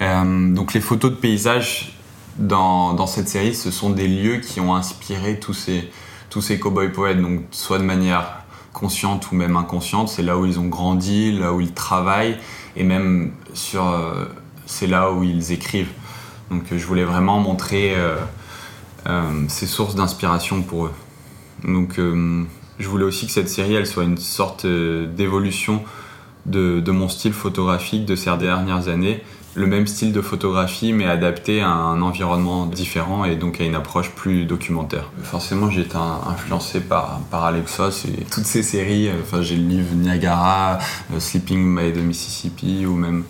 Euh, 0.00 0.54
donc 0.54 0.72
les 0.72 0.80
photos 0.80 1.10
de 1.10 1.16
paysages 1.16 1.98
dans 2.38 3.06
cette 3.06 3.28
série, 3.28 3.54
ce 3.54 3.70
sont 3.70 3.90
des 3.90 4.08
lieux 4.08 4.38
qui 4.38 4.60
ont 4.60 4.74
inspiré 4.74 5.38
tous 5.38 5.52
ces 5.52 5.90
tous 6.30 6.40
ces 6.40 6.58
cowboy 6.58 6.90
poètes, 6.90 7.20
donc 7.20 7.40
soit 7.50 7.78
de 7.78 7.84
manière 7.84 8.44
consciente 8.72 9.30
ou 9.30 9.34
même 9.34 9.56
inconsciente, 9.56 10.08
c'est 10.08 10.22
là 10.22 10.38
où 10.38 10.46
ils 10.46 10.58
ont 10.58 10.68
grandi, 10.68 11.32
là 11.32 11.52
où 11.52 11.60
ils 11.60 11.72
travaillent, 11.72 12.38
et 12.76 12.84
même 12.84 13.32
sur, 13.52 13.88
euh, 13.88 14.26
c'est 14.66 14.86
là 14.86 15.12
où 15.12 15.22
ils 15.24 15.52
écrivent. 15.52 15.92
Donc 16.50 16.62
je 16.70 16.84
voulais 16.84 17.04
vraiment 17.04 17.38
montrer 17.40 17.94
euh, 17.96 18.16
euh, 19.08 19.44
ces 19.48 19.66
sources 19.66 19.94
d'inspiration 19.94 20.62
pour 20.62 20.86
eux. 20.86 20.92
Donc 21.64 21.98
je 21.98 22.88
voulais 22.88 23.04
aussi 23.04 23.26
que 23.26 23.32
cette 23.32 23.50
série, 23.50 23.74
elle 23.74 23.86
soit 23.86 24.04
une 24.04 24.16
sorte 24.16 24.66
d'évolution 24.66 25.82
de, 26.46 26.90
mon 26.90 27.08
style 27.08 27.34
photographique 27.34 28.06
de 28.06 28.16
ces 28.16 28.34
dernières 28.38 28.88
années, 28.88 29.22
le 29.54 29.66
même 29.66 29.86
style 29.86 30.12
de 30.12 30.20
photographie 30.20 30.92
mais 30.92 31.06
adapté 31.06 31.60
à 31.60 31.70
un 31.70 32.00
environnement 32.02 32.66
différent 32.66 33.24
et 33.24 33.36
donc 33.36 33.60
à 33.60 33.64
une 33.64 33.74
approche 33.74 34.10
plus 34.10 34.44
documentaire. 34.44 35.10
Forcément 35.22 35.70
j'ai 35.70 35.82
été 35.82 35.96
influencé 35.96 36.80
par, 36.80 37.20
par 37.30 37.44
Alexos 37.44 38.06
et 38.06 38.24
toutes 38.30 38.46
ces 38.46 38.62
séries, 38.62 39.10
enfin 39.22 39.42
j'ai 39.42 39.56
le 39.56 39.66
livre 39.66 39.94
Niagara, 39.94 40.78
euh, 41.12 41.20
Sleeping 41.20 41.76
by 41.76 41.92
the 41.92 42.02
Mississippi 42.02 42.86
ou 42.86 42.94
même 42.94 43.24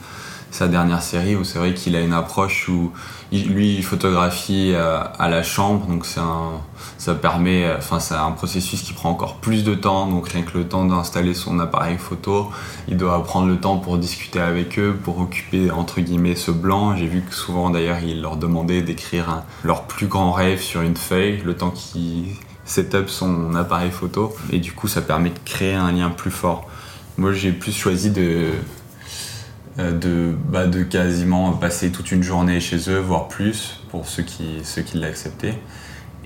sa 0.50 0.68
dernière 0.68 1.02
série 1.02 1.36
où 1.36 1.44
c'est 1.44 1.58
vrai 1.58 1.74
qu'il 1.74 1.96
a 1.96 2.00
une 2.00 2.12
approche 2.12 2.68
où 2.68 2.92
lui 3.32 3.76
il 3.76 3.84
photographie 3.84 4.74
à, 4.74 4.78
euh, 4.78 5.04
à 5.18 5.28
la 5.28 5.42
chambre 5.42 5.86
donc 5.86 6.06
c'est 6.06 6.20
un 6.20 6.60
ça 6.98 7.14
permet 7.14 7.72
enfin 7.76 8.00
c'est 8.00 8.14
un 8.14 8.32
processus 8.32 8.82
qui 8.82 8.92
prend 8.92 9.10
encore 9.10 9.36
plus 9.36 9.64
de 9.64 9.74
temps 9.74 10.06
donc 10.06 10.28
rien 10.28 10.42
que 10.42 10.58
le 10.58 10.66
temps 10.66 10.84
d'installer 10.84 11.34
son 11.34 11.60
appareil 11.60 11.98
photo 11.98 12.50
il 12.88 12.96
doit 12.96 13.22
prendre 13.22 13.46
le 13.46 13.56
temps 13.56 13.78
pour 13.78 13.98
discuter 13.98 14.40
avec 14.40 14.78
eux 14.78 14.98
pour 15.02 15.20
occuper 15.20 15.70
entre 15.70 16.00
guillemets 16.00 16.34
ce 16.34 16.50
blanc. 16.50 16.96
J'ai 16.96 17.06
vu 17.06 17.22
que 17.22 17.34
souvent 17.34 17.70
d'ailleurs 17.70 18.00
il 18.00 18.22
leur 18.22 18.36
demandait 18.36 18.82
d'écrire 18.82 19.42
leur 19.64 19.84
plus 19.84 20.06
grand 20.06 20.32
rêve 20.32 20.60
sur 20.60 20.82
une 20.82 20.96
feuille 20.96 21.42
le 21.44 21.54
temps 21.56 21.70
qu'ils 21.70 22.34
setup 22.64 23.08
son 23.08 23.54
appareil 23.54 23.90
photo. 23.90 24.34
Et 24.52 24.58
du 24.58 24.72
coup 24.72 24.88
ça 24.88 25.02
permet 25.02 25.30
de 25.30 25.38
créer 25.44 25.74
un 25.74 25.92
lien 25.92 26.10
plus 26.10 26.30
fort. 26.30 26.68
Moi 27.18 27.32
j'ai 27.32 27.52
plus 27.52 27.76
choisi 27.76 28.10
de 28.10 28.48
de, 29.92 30.34
bah, 30.48 30.66
de 30.66 30.82
quasiment 30.82 31.52
passer 31.52 31.90
toute 31.90 32.12
une 32.12 32.22
journée 32.22 32.60
chez 32.60 32.90
eux, 32.90 32.98
voire 32.98 33.28
plus, 33.28 33.80
pour 33.90 34.06
ceux 34.06 34.22
qui, 34.22 34.60
ceux 34.64 34.82
qui 34.82 34.98
l'acceptaient. 34.98 35.58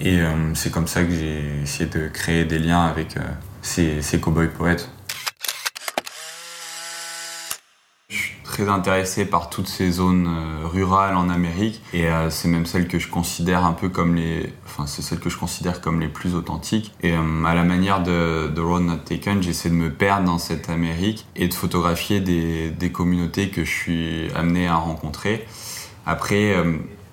Et 0.01 0.19
c'est 0.55 0.71
comme 0.73 0.88
ça 0.88 1.05
que 1.05 1.12
j'ai 1.12 1.62
essayé 1.62 1.88
de 1.88 2.09
créer 2.09 2.45
des 2.45 2.59
liens 2.59 2.85
avec 2.85 3.14
ces, 3.62 4.03
ces 4.03 4.19
cow-boys 4.19 4.49
poètes. 4.49 4.88
Très 8.55 8.69
intéressé 8.69 9.25
par 9.25 9.51
toutes 9.51 9.67
ces 9.67 9.90
zones 9.90 10.29
euh, 10.29 10.69
rurales 10.69 11.17
en 11.17 11.29
Amérique. 11.29 11.83
Et 11.93 12.07
euh, 12.07 12.31
c'est 12.31 12.47
même 12.47 12.67
celles 12.67 12.87
que 12.87 13.01
je 13.01 13.09
considère 13.09 13.64
un 13.64 13.73
peu 13.73 13.88
comme 13.88 14.14
les 14.14 14.53
enfin 14.64 14.87
c'est 14.87 15.03
celles 15.03 15.19
que 15.19 15.29
je 15.29 15.37
considère 15.37 15.81
comme 15.81 16.01
les 16.01 16.07
plus 16.07 16.37
authentiques. 16.37 16.93
Et 17.03 17.14
euh, 17.14 17.45
à 17.45 17.55
la 17.55 17.64
manière 17.64 18.05
de, 18.05 18.47
de 18.47 18.61
Road 18.61 18.85
Not 18.85 18.99
Taken 19.07 19.43
j'essaie 19.43 19.71
de 19.71 19.75
me 19.75 19.90
perdre 19.90 20.27
dans 20.27 20.38
cette 20.38 20.71
Amérique 20.71 21.27
et 21.35 21.49
de 21.49 21.55
photographier 21.55 22.21
des, 22.21 22.93
communautés 22.93 23.49
que 23.49 23.64
je 23.64 23.71
suis 23.71 24.31
amené 24.37 24.69
à 24.69 24.77
rencontrer. 24.77 25.45
Après 26.07 26.55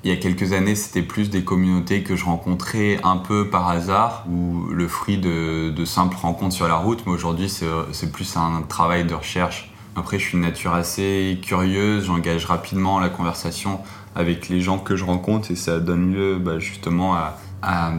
il 0.03 0.11
y 0.11 0.13
a 0.13 0.17
quelques 0.17 0.53
années, 0.53 0.75
c'était 0.75 1.01
plus 1.01 1.29
des 1.29 1.43
communautés 1.43 2.03
que 2.03 2.15
je 2.15 2.25
rencontrais 2.25 2.99
un 3.03 3.17
peu 3.17 3.49
par 3.49 3.67
hasard 3.69 4.25
ou 4.29 4.67
le 4.67 4.87
fruit 4.87 5.17
de 5.17 5.85
simples 5.85 6.17
rencontres 6.21 6.53
sur 6.53 6.67
la 6.67 6.75
route. 6.75 7.03
Mais 7.07 7.13
aujourd'hui, 7.13 7.49
c'est 7.49 8.11
plus 8.11 8.35
un 8.35 8.61
travail 8.67 9.05
de 9.05 9.15
recherche 9.15 9.70
après, 9.95 10.19
je 10.19 10.25
suis 10.25 10.33
une 10.35 10.43
nature 10.43 10.73
assez 10.73 11.39
curieuse, 11.41 12.05
j'engage 12.05 12.45
rapidement 12.45 12.99
la 12.99 13.09
conversation 13.09 13.79
avec 14.15 14.49
les 14.49 14.61
gens 14.61 14.77
que 14.77 14.95
je 14.95 15.03
rencontre 15.03 15.51
et 15.51 15.55
ça 15.55 15.79
donne 15.79 16.13
lieu 16.13 16.37
bah, 16.37 16.59
justement 16.59 17.15
à, 17.15 17.37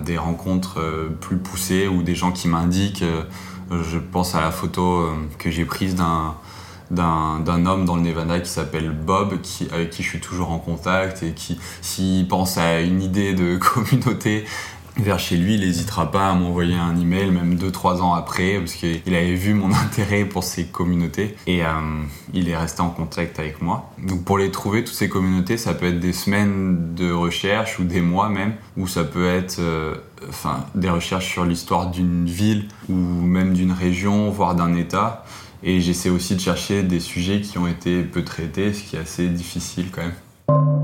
des 0.04 0.18
rencontres 0.18 0.80
euh, 0.80 1.08
plus 1.20 1.36
poussées 1.36 1.86
ou 1.86 2.02
des 2.02 2.16
gens 2.16 2.32
qui 2.32 2.48
m'indiquent. 2.48 3.02
Euh, 3.02 3.22
je 3.70 3.98
pense 3.98 4.34
à 4.34 4.40
la 4.40 4.50
photo 4.50 5.02
euh, 5.02 5.12
que 5.38 5.50
j'ai 5.50 5.64
prise 5.64 5.94
d'un 5.94 6.34
homme 7.66 7.84
dans 7.84 7.94
le 7.94 8.02
Nevada 8.02 8.40
qui 8.40 8.50
s'appelle 8.50 8.90
Bob, 8.90 9.38
avec 9.72 9.90
qui 9.90 10.02
je 10.02 10.08
suis 10.08 10.20
toujours 10.20 10.50
en 10.50 10.58
contact 10.58 11.22
et 11.22 11.32
qui, 11.32 11.60
s'il 11.80 12.26
pense 12.26 12.58
à 12.58 12.80
une 12.80 13.02
idée 13.02 13.34
de 13.34 13.56
communauté, 13.58 14.44
vers 14.96 15.18
chez 15.18 15.36
lui, 15.36 15.54
il 15.54 15.60
n'hésitera 15.60 16.10
pas 16.10 16.28
à 16.28 16.34
m'envoyer 16.34 16.74
un 16.74 16.98
email, 16.98 17.30
même 17.30 17.56
2-3 17.56 18.00
ans 18.00 18.14
après, 18.14 18.58
parce 18.58 18.74
qu'il 18.74 19.14
avait 19.14 19.34
vu 19.34 19.54
mon 19.54 19.72
intérêt 19.84 20.24
pour 20.24 20.44
ces 20.44 20.66
communautés 20.66 21.36
et 21.46 21.64
euh, 21.64 21.70
il 22.34 22.48
est 22.48 22.56
resté 22.56 22.82
en 22.82 22.90
contact 22.90 23.38
avec 23.38 23.62
moi. 23.62 23.90
Donc 23.98 24.24
pour 24.24 24.38
les 24.38 24.50
trouver, 24.50 24.84
toutes 24.84 24.94
ces 24.94 25.08
communautés, 25.08 25.56
ça 25.56 25.74
peut 25.74 25.86
être 25.86 26.00
des 26.00 26.12
semaines 26.12 26.94
de 26.94 27.10
recherche 27.10 27.78
ou 27.78 27.84
des 27.84 28.00
mois 28.00 28.28
même, 28.28 28.54
ou 28.76 28.86
ça 28.86 29.04
peut 29.04 29.28
être 29.28 29.58
euh, 29.60 29.94
enfin, 30.28 30.64
des 30.74 30.90
recherches 30.90 31.28
sur 31.28 31.44
l'histoire 31.44 31.90
d'une 31.90 32.26
ville 32.26 32.68
ou 32.88 32.94
même 32.94 33.54
d'une 33.54 33.72
région, 33.72 34.30
voire 34.30 34.54
d'un 34.54 34.74
État. 34.74 35.24
Et 35.64 35.80
j'essaie 35.80 36.10
aussi 36.10 36.34
de 36.34 36.40
chercher 36.40 36.82
des 36.82 37.00
sujets 37.00 37.40
qui 37.40 37.56
ont 37.56 37.68
été 37.68 38.02
peu 38.02 38.24
traités, 38.24 38.72
ce 38.72 38.82
qui 38.82 38.96
est 38.96 39.00
assez 39.00 39.28
difficile 39.28 39.86
quand 39.92 40.02
même. 40.02 40.81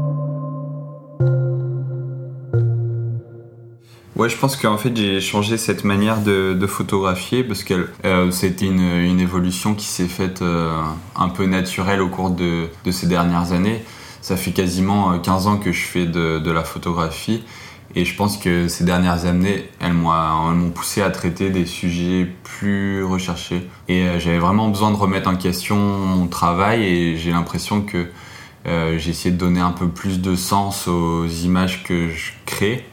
Ouais, 4.18 4.28
je 4.28 4.36
pense 4.36 4.56
qu'en 4.56 4.78
fait 4.78 4.96
j'ai 4.96 5.20
changé 5.20 5.56
cette 5.56 5.84
manière 5.84 6.20
de, 6.20 6.66
photographier 6.66 7.44
parce 7.44 7.62
que 7.62 7.88
euh, 8.04 8.32
c'était 8.32 8.66
une, 8.66 9.20
évolution 9.20 9.76
qui 9.76 9.86
s'est 9.86 10.08
faite 10.08 10.42
euh, 10.42 10.76
un 11.14 11.28
peu 11.28 11.46
naturelle 11.46 12.02
au 12.02 12.08
cours 12.08 12.30
de, 12.30 12.66
ces 12.90 13.06
dernières 13.06 13.52
années. 13.52 13.80
Ça 14.20 14.36
fait 14.36 14.50
quasiment 14.50 15.16
15 15.20 15.46
euh, 15.46 15.50
ans 15.50 15.56
que 15.56 15.70
je 15.70 15.82
fais 15.82 16.04
de, 16.04 16.50
la 16.50 16.64
photographie 16.64 17.44
et 17.94 18.04
je 18.04 18.16
pense 18.16 18.38
que 18.38 18.66
ces 18.66 18.82
dernières 18.82 19.24
années, 19.24 19.70
elles 19.78 19.92
m'ont 19.92 20.70
poussé 20.70 21.00
à 21.00 21.10
traiter 21.10 21.50
des 21.50 21.64
sujets 21.64 22.28
plus 22.42 23.04
recherchés. 23.04 23.68
Et 23.86 24.18
j'avais 24.18 24.40
vraiment 24.40 24.68
besoin 24.68 24.90
de 24.90 24.96
remettre 24.96 25.30
en 25.30 25.36
question 25.36 25.76
mon 25.76 26.26
travail 26.26 26.82
et 26.82 27.16
j'ai 27.16 27.30
l'impression 27.30 27.82
que 27.82 28.08
j'ai 28.66 29.10
essayé 29.10 29.30
de 29.30 29.38
donner 29.38 29.60
un 29.60 29.70
peu 29.70 29.86
plus 29.86 30.20
de 30.20 30.34
sens 30.34 30.88
aux 30.88 31.26
images 31.26 31.84
que 31.84 32.08
je 32.08 32.32
crée 32.46 32.84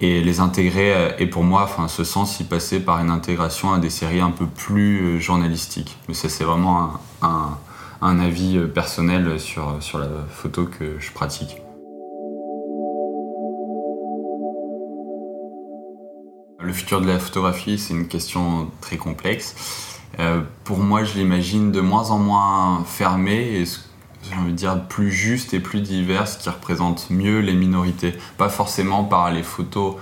et 0.00 0.20
les 0.22 0.40
intégrer. 0.40 0.94
Euh, 0.94 1.10
et 1.18 1.26
pour 1.26 1.44
moi, 1.44 1.62
enfin, 1.64 1.88
ce 1.88 2.04
sens, 2.04 2.40
il 2.40 2.46
passait 2.46 2.80
par 2.80 3.00
une 3.00 3.10
intégration 3.10 3.72
à 3.72 3.78
des 3.78 3.90
séries 3.90 4.20
un 4.20 4.30
peu 4.30 4.46
plus 4.46 5.00
euh, 5.00 5.20
journalistiques. 5.20 5.96
Mais 6.08 6.14
ça, 6.14 6.28
c'est 6.28 6.44
vraiment 6.44 6.92
un, 7.22 7.58
un, 8.00 8.20
avis 8.20 8.56
euh, 8.56 8.66
personnel 8.66 9.40
sur, 9.40 9.76
sur 9.80 9.98
la 9.98 10.08
photo 10.30 10.66
que 10.66 10.98
je 10.98 11.12
pratique. 11.12 11.62
Le 16.60 16.72
futur 16.72 17.00
de 17.00 17.06
la 17.06 17.18
photographie, 17.18 17.78
c'est 17.78 17.94
une 17.94 18.08
question 18.08 18.70
très 18.80 18.98
complexe. 18.98 20.00
pour 20.64 20.78
moi, 20.78 21.04
je 21.04 21.14
l'imagine 21.14 21.72
de 21.72 21.80
moins 21.80 22.10
en 22.10 22.18
moins 22.18 22.84
fermé 22.84 23.60
et 23.60 23.64
j'ai 24.30 24.36
envie 24.36 24.52
de 24.52 24.56
dire, 24.56 24.80
plus 24.88 25.10
juste 25.10 25.54
et 25.54 25.60
plus 25.60 25.80
diverse, 25.80 26.36
qui 26.36 26.48
représente 26.48 27.10
mieux 27.10 27.40
les 27.40 27.54
minorités. 27.54 28.14
Pas 28.36 28.48
forcément 28.48 29.04
par 29.04 29.30
les 29.30 29.42
photos 29.42 29.96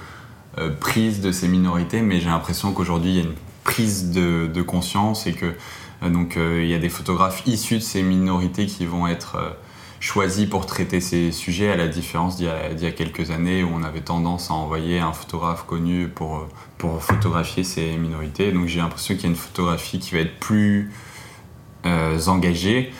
euh, 0.58 0.70
prises 0.70 1.20
de 1.20 1.32
ces 1.32 1.48
minorités, 1.48 2.00
mais 2.00 2.18
j'ai 2.18 2.30
l'impression 2.30 2.72
qu'aujourd'hui, 2.72 3.10
il 3.10 3.16
y 3.16 3.20
a 3.20 3.24
une 3.24 3.34
prise 3.62 4.10
de, 4.10 4.62
conscience 4.62 5.26
et 5.26 5.34
que 5.34 5.52
euh, 6.02 6.08
donc 6.08 6.36
euh, 6.36 6.62
il 6.62 6.70
y 6.70 6.74
a 6.74 6.78
des 6.78 6.88
photographes 6.88 7.42
issus 7.46 7.74
de 7.74 7.80
ces 7.80 8.02
minorités 8.02 8.64
qui 8.64 8.86
vont 8.86 9.06
être 9.06 9.36
choisis 10.00 10.48
pour 10.48 10.64
traiter 10.64 11.00
ces 11.00 11.30
sujets, 11.30 11.70
à 11.70 11.76
la 11.76 11.88
différence 11.88 12.36
d'il 12.36 12.46
y, 12.46 12.82
y, 12.82 12.86
a 12.86 12.90
quelques 12.90 13.30
années 13.30 13.64
où 13.64 13.70
on 13.74 13.82
avait 13.82 14.00
tendance 14.00 14.50
à 14.50 14.54
envoyer 14.54 14.98
un 14.98 15.12
photographe 15.12 15.64
connu 15.66 16.08
pour, 16.08 16.46
pour 16.78 17.02
photographier 17.02 17.64
ces 17.64 17.96
minorités. 17.98 18.52
Donc 18.52 18.66
j'ai 18.66 18.80
l'impression 18.80 19.14
qu'il 19.14 19.24
y 19.24 19.26
a 19.26 19.30
une 19.30 19.36
photographie 19.36 19.98
qui 19.98 20.14
va 20.14 20.20
être 20.20 20.38
plus 20.38 20.90
engagée, 22.26 22.92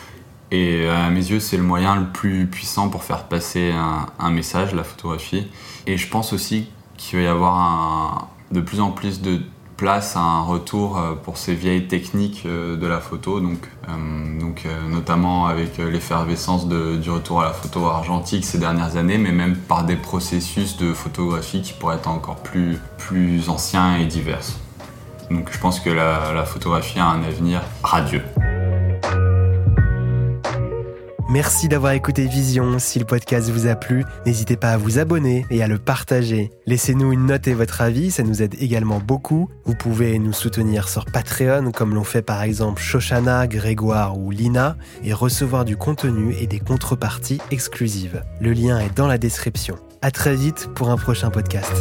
et 0.51 0.85
euh, 0.85 1.07
à 1.07 1.09
mes 1.09 1.25
yeux, 1.29 1.39
c'est 1.39 1.57
le 1.57 1.63
moyen 1.63 1.95
le 1.95 2.07
plus 2.07 2.47
puissant 2.47 2.89
pour 2.89 3.03
faire 3.03 3.23
passer 3.23 3.73
un, 4.19 4.29
message, 4.29 4.73
la 4.73 4.83
photographie. 4.83 5.47
Et 5.85 5.97
je 5.97 6.09
pense 6.09 6.33
aussi 6.33 6.69
qu'il 6.95 7.19
va 7.19 7.25
y 7.25 7.27
avoir 7.27 8.29
de 8.51 8.61
plus 8.61 8.79
en 8.79 8.91
plus 8.91 9.21
de 9.21 9.41
place 9.75 10.15
à 10.15 10.21
un 10.21 10.41
retour 10.41 10.97
euh, 10.97 11.13
pour 11.13 11.37
ces 11.37 11.53
vieilles 11.53 11.87
techniques 11.87 12.43
euh, 12.45 12.77
de 12.77 12.87
la 12.87 12.99
photo, 12.99 13.39
donc, 13.39 13.69
donc 14.39 14.65
notamment 14.89 15.45
avec 15.45 15.77
l'effervescence 15.77 16.67
du 16.67 17.09
retour 17.09 17.41
à 17.41 17.45
la 17.45 17.53
photo 17.53 17.85
argentique 17.85 18.43
ces 18.43 18.57
dernières 18.57 18.97
années, 18.97 19.17
mais 19.17 19.31
même 19.31 19.55
par 19.55 19.83
des 19.83 19.95
processus 19.95 20.77
de 20.77 20.93
photographie 20.93 21.61
qui 21.61 21.73
pourraient 21.73 21.97
être 21.97 22.07
encore 22.07 22.37
plus, 22.37 22.79
plus 22.97 23.49
anciens 23.49 23.97
et 23.97 24.05
divers. 24.05 24.47
Donc 25.29 25.49
je 25.51 25.59
pense 25.59 25.79
que 25.79 25.89
la 25.89 26.43
photographie 26.45 26.99
a 26.99 27.05
un 27.05 27.23
avenir 27.23 27.61
radieux. 27.83 28.23
Merci 31.29 31.67
d'avoir 31.67 31.91
écouté 31.91 32.25
Vision. 32.25 32.79
Si 32.79 32.99
le 32.99 33.05
podcast 33.05 33.49
vous 33.49 33.67
a 33.67 33.75
plu, 33.75 34.05
n'hésitez 34.25 34.55
pas 34.55 34.71
à 34.71 34.77
vous 34.77 34.97
abonner 34.97 35.45
et 35.49 35.61
à 35.61 35.67
le 35.67 35.77
partager. 35.77 36.51
Laissez-nous 36.65 37.11
une 37.11 37.25
note 37.25 37.49
et 37.49 37.53
votre 37.53 37.81
avis, 37.81 38.11
ça 38.11 38.23
nous 38.23 38.41
aide 38.41 38.55
également 38.61 38.99
beaucoup. 38.99 39.49
Vous 39.65 39.75
pouvez 39.75 40.19
nous 40.19 40.31
soutenir 40.31 40.87
sur 40.87 41.03
Patreon, 41.03 41.71
comme 41.73 41.93
l'ont 41.93 42.05
fait 42.05 42.21
par 42.21 42.43
exemple 42.43 42.81
Shoshana, 42.81 43.45
Grégoire 43.47 44.17
ou 44.17 44.31
Lina, 44.31 44.77
et 45.03 45.11
recevoir 45.11 45.65
du 45.65 45.75
contenu 45.75 46.33
et 46.39 46.47
des 46.47 46.59
contreparties 46.59 47.41
exclusives. 47.51 48.23
Le 48.39 48.53
lien 48.53 48.79
est 48.79 48.95
dans 48.95 49.07
la 49.07 49.17
description. 49.17 49.75
À 50.01 50.11
très 50.11 50.35
vite 50.35 50.69
pour 50.75 50.89
un 50.91 50.97
prochain 50.97 51.29
podcast. 51.29 51.73